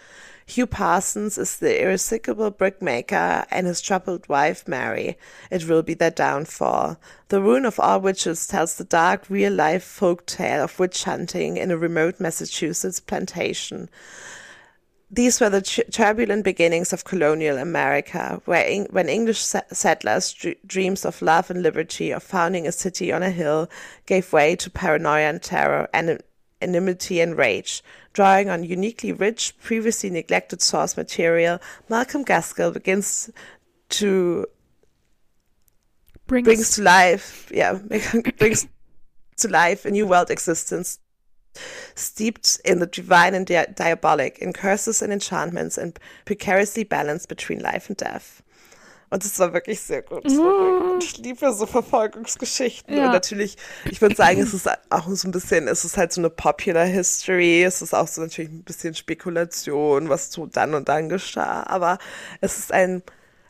[0.49, 5.18] Hugh Parsons is the irresistible brickmaker and his troubled wife Mary.
[5.51, 6.99] It will be their downfall.
[7.28, 11.59] The Rune of All Witches tells the dark real life folk tale of witch hunting
[11.59, 13.90] in a remote Massachusetts plantation.
[15.11, 20.57] These were the tu- turbulent beginnings of colonial America, where when English se- settlers' dr-
[20.66, 23.68] dreams of love and liberty, of founding a city on a hill,
[24.07, 26.22] gave way to paranoia and terror, and
[26.61, 27.83] enmity and rage.
[28.13, 33.31] Drawing on uniquely rich, previously neglected source material, Malcolm Gaskill begins
[33.91, 34.47] to
[36.29, 37.73] Brings, brings to life, yeah,
[38.39, 38.69] brings
[39.39, 40.99] to life a new world existence,
[41.95, 47.61] steeped in the divine and dia diabolic, in curses and enchantments, and precariously balanced between
[47.61, 48.38] life and death.
[49.11, 50.25] Und es war wirklich sehr gut.
[50.25, 51.03] Gut.
[51.03, 52.97] Ich liebe so Verfolgungsgeschichten.
[52.97, 53.07] Ja.
[53.07, 53.57] Und natürlich,
[53.91, 56.85] ich würde sagen, es ist auch so ein bisschen, es ist halt so eine Popular
[56.85, 57.65] History.
[57.65, 61.63] Es ist auch so natürlich ein bisschen Spekulation, was so dann und dann geschah.
[61.67, 61.99] Aber
[62.41, 63.03] es ist ein,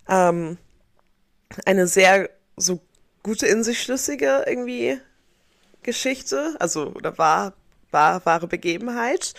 [0.09, 0.59] ähm,
[1.67, 2.81] eine sehr so
[3.23, 5.01] gute in sich schlüssige irgendwie
[5.83, 7.55] Geschichte, also oder war,
[7.91, 9.35] war wahre Begebenheit.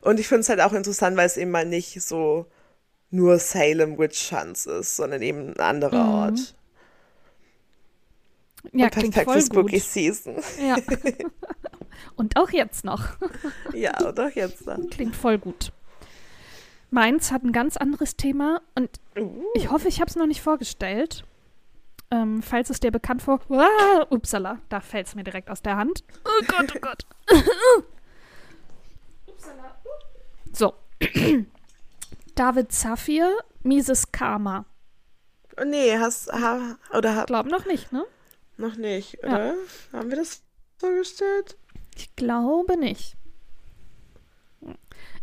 [0.00, 2.46] Und ich finde es halt auch interessant, weil es eben mal nicht so
[3.14, 6.14] nur Salem Witch Hunts ist, sondern eben ein anderer Mhm.
[6.14, 6.54] Ort.
[8.72, 9.82] ja, Und klingt perfekt voll für Spooky gut.
[9.82, 10.36] Season.
[10.60, 10.76] Ja.
[12.16, 13.08] Und auch jetzt noch.
[13.72, 14.90] ja, oder jetzt dann.
[14.90, 15.72] Klingt voll gut.
[16.90, 20.42] Meins hat ein ganz anderes Thema und Uh, ich hoffe, ich habe es noch nicht
[20.42, 21.24] vorgestellt.
[22.10, 23.40] Ähm, falls es dir bekannt vor...
[23.48, 26.02] Ah, upsala, da fällt es mir direkt aus der Hand.
[26.24, 27.06] Oh Gott, oh Gott.
[30.52, 30.74] so.
[32.34, 34.64] David Zafir, Mises Karma.
[35.64, 38.04] nee, hast, ha, oder hab, Glaub noch nicht, ne?
[38.56, 39.28] noch nicht, Ja.
[39.34, 39.54] oder?
[39.92, 40.42] Haben wir das
[40.78, 41.56] vorgestellt?
[41.96, 43.16] Ich glaube nicht.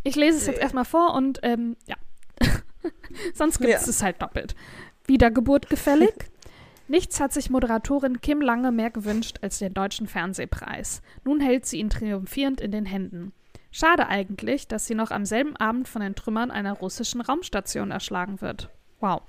[0.04, 0.62] Ich lese es jetzt Nee.
[0.62, 1.96] erstmal vor und ähm, ja.
[3.34, 3.90] Sonst gibt es Ja.
[3.90, 4.54] es halt doppelt.
[5.06, 6.12] Wiedergeburt gefällig?
[6.88, 11.00] Nichts hat sich Moderatorin Kim Lange mehr gewünscht als den Deutschen Fernsehpreis.
[11.24, 13.32] Nun hält sie ihn triumphierend in den Händen.
[13.72, 18.40] Schade eigentlich, dass sie noch am selben Abend von den Trümmern einer russischen Raumstation erschlagen
[18.40, 18.68] wird.
[19.00, 19.22] Wow.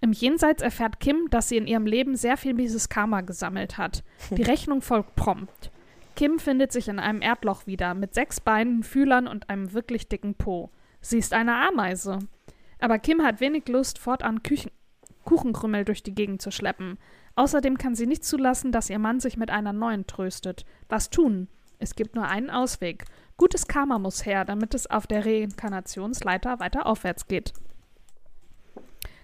[0.00, 4.02] Im Jenseits erfährt Kim, dass sie in ihrem Leben sehr viel mieses Karma gesammelt hat.
[4.30, 5.70] Die Rechnung folgt prompt.
[6.16, 10.34] Kim findet sich in einem Erdloch wieder, mit sechs Beinen, Fühlern und einem wirklich dicken
[10.34, 10.70] Po.
[11.00, 12.20] Sie ist eine Ameise.
[12.80, 14.70] Aber Kim hat wenig Lust, fortan Küchen
[15.24, 16.98] Kuchenkrümmel durch die Gegend zu schleppen.
[17.34, 20.64] Außerdem kann sie nicht zulassen, dass ihr Mann sich mit einer neuen tröstet.
[20.88, 21.48] Was tun?
[21.78, 23.04] Es gibt nur einen Ausweg.
[23.36, 27.52] Gutes Karma muss her, damit es auf der Reinkarnationsleiter weiter aufwärts geht.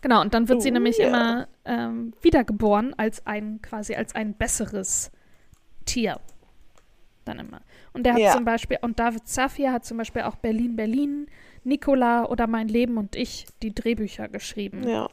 [0.03, 1.09] Genau, und dann wird sie Oh, nämlich ja.
[1.09, 5.11] immer ähm, wiedergeboren als ein, quasi als ein besseres
[5.85, 6.19] Tier.
[7.27, 7.61] dann immer.
[7.93, 8.33] Und der hat Ja.
[8.33, 11.27] zum Beispiel, und David Safir hat zum Beispiel auch Berlin, Berlin,
[11.65, 14.89] Nicola oder Mein Leben und ich die Drehbücher geschrieben.
[14.89, 15.09] Ja.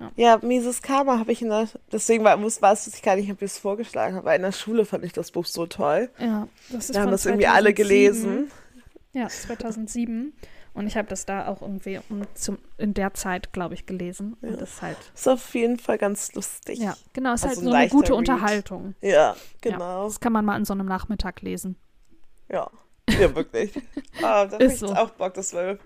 [0.00, 0.10] Ja.
[0.16, 3.40] Ja, Mises Karma habe ich in der, deswegen war, muss, weiß ich gar nicht, ob
[3.42, 6.10] ich es vorgeschlagen habe, weil in der Schule fand ich das Buch so toll.
[6.18, 7.76] Ja, das ist Wir haben das irgendwie alle 2007.
[7.76, 8.50] gelesen.
[9.12, 10.32] Ja, 2007.
[10.74, 14.36] Und ich habe das da auch irgendwie um, zum, in der Zeit, glaube ich, gelesen.
[14.42, 14.56] Und Ja.
[14.56, 16.80] das ist halt, Ist auf jeden Fall ganz lustig.
[16.80, 18.18] ja, genau, ist Also halt ein so eine leichter gute Read.
[18.18, 18.94] Unterhaltung.
[19.00, 20.04] Ja, Ja, genau.
[20.06, 21.76] das kann man mal an so einem Nachmittag lesen.
[22.50, 22.68] Ja,
[23.08, 23.72] ja, wirklich.
[24.22, 24.86] Ah, da habe Ist ich so.
[24.88, 25.78] jetzt auch Bock, das mal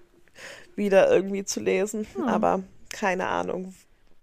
[0.76, 2.06] wieder irgendwie zu lesen.
[2.16, 2.26] Ja.
[2.26, 3.74] Aber keine Ahnung,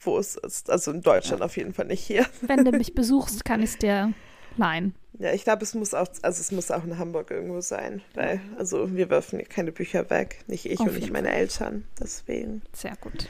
[0.06, 0.70] wo es ist.
[0.70, 2.26] Also in Deutschland auf jeden Fall nicht hier.
[2.42, 4.14] Wenn du mich besuchst, kann ich es dir
[4.58, 4.96] leihen.
[5.18, 8.02] Ja, ich glaube, es muss auch, also es muss auch in Hamburg irgendwo sein.
[8.16, 10.44] Weil, also wir werfen keine Bücher weg.
[10.48, 11.86] Nicht ich Auf und nicht meine Eltern.
[12.00, 12.62] Deswegen.
[12.74, 13.30] Sehr gut.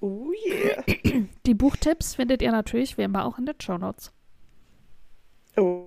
[0.00, 0.82] Oh yeah.
[1.46, 4.12] Die Buchtipps findet ihr natürlich wie immer auch in den Show Notes.
[5.56, 5.86] Oh,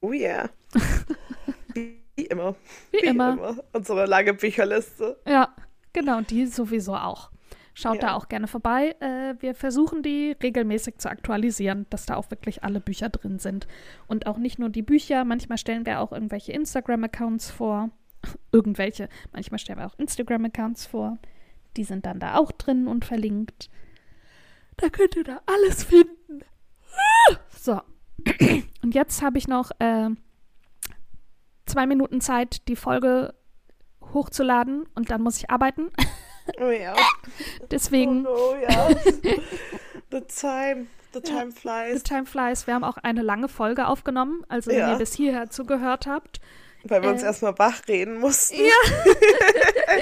[0.00, 0.50] oh yeah.
[1.74, 2.56] Wie immer.
[2.90, 3.56] Wie, immer.
[3.72, 5.18] Unsere lange Bücherliste.
[5.26, 5.54] Ja,
[5.92, 7.30] genau, und die sowieso auch.
[7.80, 8.00] Schaut Ja.
[8.08, 8.94] da auch gerne vorbei.
[9.00, 13.66] Äh, wir versuchen die regelmäßig zu aktualisieren, dass da auch wirklich alle Bücher drin sind.
[14.06, 17.88] Und auch nicht nur die Bücher, manchmal stellen wir auch irgendwelche Instagram-Accounts vor.
[18.52, 19.08] Irgendwelche.
[19.32, 21.18] Manchmal stellen wir auch Instagram-Accounts vor.
[21.78, 23.70] Die sind dann da auch drin und verlinkt.
[24.76, 26.40] Da könnt ihr da alles finden.
[27.50, 27.80] So.
[28.82, 30.08] Und jetzt habe ich noch äh,
[31.66, 33.34] zwei Minuten Zeit, die Folge
[34.12, 35.90] hochzuladen und dann muss ich arbeiten.
[36.58, 36.94] Oh ja.
[37.70, 38.88] Deswegen, Oh no, ja.
[40.10, 42.02] The time, the time the flies.
[42.02, 42.66] time flies.
[42.66, 44.44] Wir haben auch eine lange Folge aufgenommen.
[44.48, 44.92] Also, wenn Ja.
[44.92, 46.40] ihr bis hierher zugehört habt.
[46.82, 48.56] Weil wir uns äh, erstmal wach reden mussten.
[48.56, 49.02] Ja.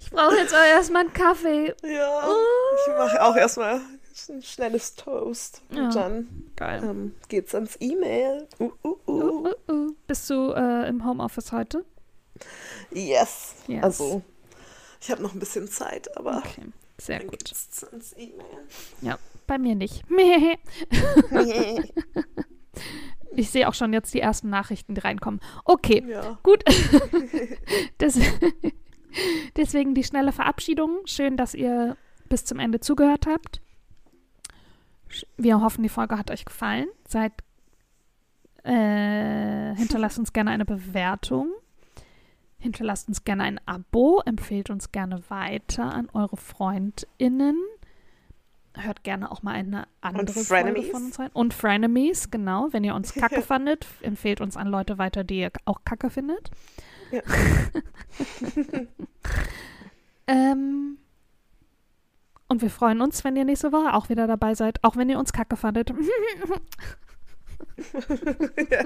[0.00, 1.74] ich brauche jetzt auch erstmal einen Kaffee.
[1.82, 2.22] Ja.
[2.26, 2.76] Oh.
[2.86, 3.80] Ich mache auch erstmal
[4.28, 5.60] ein schnelles Toast.
[5.70, 5.84] Ja.
[5.86, 6.80] Und dann Geil.
[6.84, 8.46] ähm, geht's ans E-Mail.
[8.60, 9.48] Uh, uh, Uh, uh.
[9.68, 9.92] uh, uh.
[10.06, 11.84] Bist du äh, im Homeoffice heute?
[12.92, 13.54] Yes.
[13.66, 13.82] Yes.
[13.84, 14.22] Also,
[15.02, 16.62] ich habe noch ein bisschen Zeit, aber Okay,
[16.98, 17.44] sehr dann gut.
[17.44, 18.46] geht's ans E-Mail.
[19.02, 20.02] Ja, bei mir nicht.
[23.34, 25.40] Ich sehe auch schon jetzt die ersten Nachrichten, die reinkommen.
[25.64, 26.38] Okay, ja.
[26.42, 26.62] Gut.
[27.98, 28.18] Das,
[29.56, 30.98] deswegen die schnelle Verabschiedung.
[31.06, 31.96] Schön, dass ihr
[32.28, 33.60] bis zum Ende zugehört habt.
[35.36, 36.88] Wir hoffen, die Folge hat euch gefallen.
[37.06, 37.32] Seid,
[38.64, 41.52] äh, hinterlasst uns gerne eine Bewertung.
[42.62, 44.22] Hinterlasst uns gerne ein Abo.
[44.24, 47.58] Empfehlt uns gerne weiter an eure FreundInnen.
[48.74, 50.90] Hört gerne auch mal eine andere Folge Frenemies.
[50.90, 51.30] von uns rein.
[51.32, 52.68] Und Frenemies, genau.
[52.70, 56.52] Wenn ihr uns kacke fandet, empfehlt uns an Leute weiter, die ihr auch kacke findet.
[57.10, 57.22] Ja.
[60.28, 60.98] ähm,
[62.46, 65.18] und wir freuen uns, wenn ihr nächste Woche auch wieder dabei seid, auch wenn ihr
[65.18, 65.92] uns kacke fandet.
[68.70, 68.84] ja.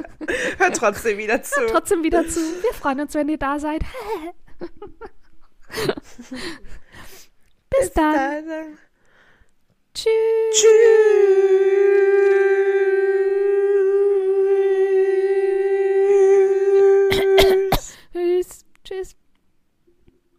[0.59, 1.61] Hört trotzdem wieder zu.
[1.61, 2.41] Hört trotzdem wieder zu.
[2.41, 3.83] Wir freuen uns, wenn ihr da seid.
[7.69, 8.47] Bis, Bis dann.
[8.47, 8.79] dann.
[9.95, 10.11] Tschüss.
[10.53, 11.57] Tschüss.
[18.13, 18.65] Tschüss.
[18.85, 19.17] Tschüss.